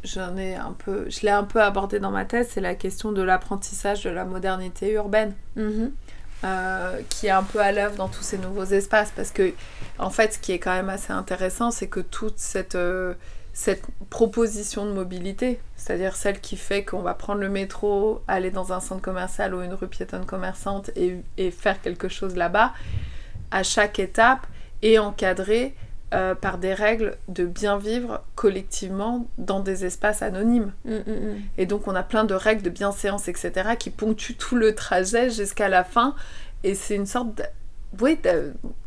J'en 0.04 0.36
ai, 0.36 0.56
un 0.56 0.76
peu, 0.84 1.08
je 1.10 1.22
l'ai 1.22 1.30
un 1.30 1.44
peu 1.44 1.62
abordé 1.62 2.00
dans 2.00 2.10
ma 2.10 2.26
thèse, 2.26 2.50
c'est 2.52 2.62
la 2.62 2.74
question 2.74 3.12
de 3.12 3.22
l'apprentissage 3.22 4.04
de 4.04 4.10
la 4.10 4.26
modernité 4.26 4.94
urbaine. 4.94 5.36
Mm-hmm. 5.56 5.92
Euh, 6.44 7.02
qui 7.08 7.28
est 7.28 7.32
un 7.32 7.44
peu 7.44 7.60
à 7.60 7.72
l'œuvre 7.72 7.96
dans 7.98 8.08
tous 8.08 8.24
ces 8.24 8.40
nouveaux 8.40 8.66
espaces. 8.66 9.12
Parce 9.16 9.30
que, 9.30 9.54
en 10.00 10.10
fait, 10.10 10.34
ce 10.34 10.40
qui 10.40 10.54
est 10.54 10.58
quand 10.58 10.74
même 10.74 10.90
assez 10.90 11.14
intéressant, 11.14 11.70
c'est 11.70 11.86
que 11.86 12.00
toute 12.00 12.40
cette, 12.40 12.74
euh, 12.74 13.14
cette 13.54 13.84
proposition 14.10 14.88
de 14.88 14.92
mobilité, 14.92 15.60
c'est-à-dire 15.76 16.16
celle 16.16 16.40
qui 16.40 16.58
fait 16.58 16.84
qu'on 16.84 17.04
va 17.04 17.14
prendre 17.14 17.42
le 17.42 17.50
métro, 17.50 18.24
aller 18.28 18.50
dans 18.50 18.74
un 18.74 18.80
centre 18.80 19.04
commercial 19.04 19.54
ou 19.54 19.62
une 19.62 19.76
rue 19.76 19.88
piétonne 19.88 20.26
commerçante 20.26 20.90
et, 20.96 21.18
et 21.38 21.52
faire 21.52 21.80
quelque 21.80 22.10
chose 22.10 22.36
là-bas, 22.36 22.74
à 23.52 23.62
chaque 23.62 24.00
étape 24.00 24.48
est 24.82 24.98
encadrée 24.98 25.74
euh, 26.14 26.36
par 26.36 26.58
des 26.58 26.74
règles 26.74 27.16
de 27.30 27.46
bien 27.46 27.78
vivre 27.78 28.22
collectivement 28.36 29.28
dans 29.38 29.62
des 29.62 29.86
espaces 29.86 30.22
anonymes. 30.22 30.74
Mm, 30.84 30.92
mm, 30.92 30.98
mm. 31.08 31.42
Et 31.58 31.66
donc 31.66 31.88
on 31.88 31.96
a 31.96 32.04
plein 32.04 32.26
de 32.26 32.34
règles 32.34 32.64
de 32.64 32.70
bienséance, 32.70 33.30
etc., 33.30 33.78
qui 33.80 33.92
ponctuent 33.92 34.36
tout 34.36 34.58
le 34.58 34.76
trajet 34.76 35.30
jusqu'à 35.30 35.70
la 35.70 35.86
fin. 35.86 36.14
Et 36.66 36.76
c'est 36.76 36.96
une 36.96 37.06
sorte 37.06 37.42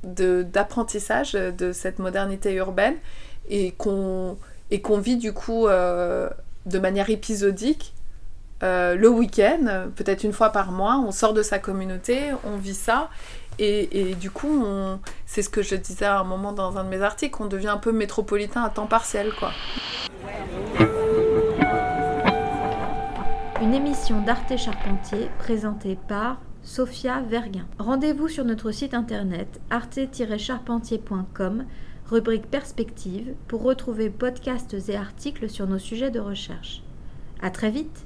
d'apprentissage 0.05 1.33
de, 1.33 1.73
cette 1.73 1.99
modernité 1.99 2.53
urbaine 2.53 2.97
et 3.49 3.73
qu'on 3.73 4.37
qu'on 4.83 4.99
vit 4.99 5.17
du 5.17 5.33
coup 5.33 5.67
euh, 5.67 6.29
de 6.67 6.79
manière 6.79 7.09
épisodique. 7.09 7.95
Euh, 8.63 8.97
le 8.97 9.09
week-end, 9.09 9.89
peut-être 9.97 10.25
une 10.25 10.33
fois 10.33 10.51
par 10.51 10.73
mois, 10.73 10.99
on 10.99 11.11
sort 11.11 11.33
de 11.33 11.43
sa 11.43 11.59
communauté, 11.59 12.33
on 12.45 12.57
vit 12.57 12.75
ça, 12.75 13.09
et, 13.59 14.15
du 14.15 14.31
coup, 14.31 14.65
c'est 15.27 15.43
ce 15.43 15.49
que 15.49 15.63
je 15.63 15.75
disais 15.75 16.05
à 16.05 16.21
un 16.21 16.25
moment 16.25 16.53
dans 16.53 16.77
un 16.79 16.85
de 16.85 16.89
mes 16.89 17.03
articles, 17.03 17.37
on 17.41 17.47
devient 17.47 17.69
un 17.69 17.79
peu 17.79 17.93
métropolitain 17.93 18.63
à 18.63 18.71
temps 18.71 18.87
partiel, 18.87 19.33
quoi. 19.39 19.53
Une 23.63 23.73
émission 23.73 24.21
d'Arte 24.21 24.57
Charpentier 24.59 25.31
présentée 25.39 25.97
par 26.09 26.39
Sophia 26.63 27.21
Verguin. 27.21 27.67
Rendez-vous 27.79 28.29
sur 28.29 28.45
notre 28.45 28.71
site 28.73 28.95
internet 28.95 29.61
arte-charpentier.com, 29.71 31.65
rubrique 32.07 32.47
Perspective, 32.51 33.35
pour 33.49 33.63
retrouver 33.63 34.11
podcasts 34.11 34.77
et 34.89 34.97
articles 34.97 35.49
sur 35.49 35.67
nos 35.67 35.79
sujets 35.79 36.11
de 36.11 36.21
recherche. 36.21 36.83
À 37.41 37.51
très 37.51 37.71
vite! 37.71 38.05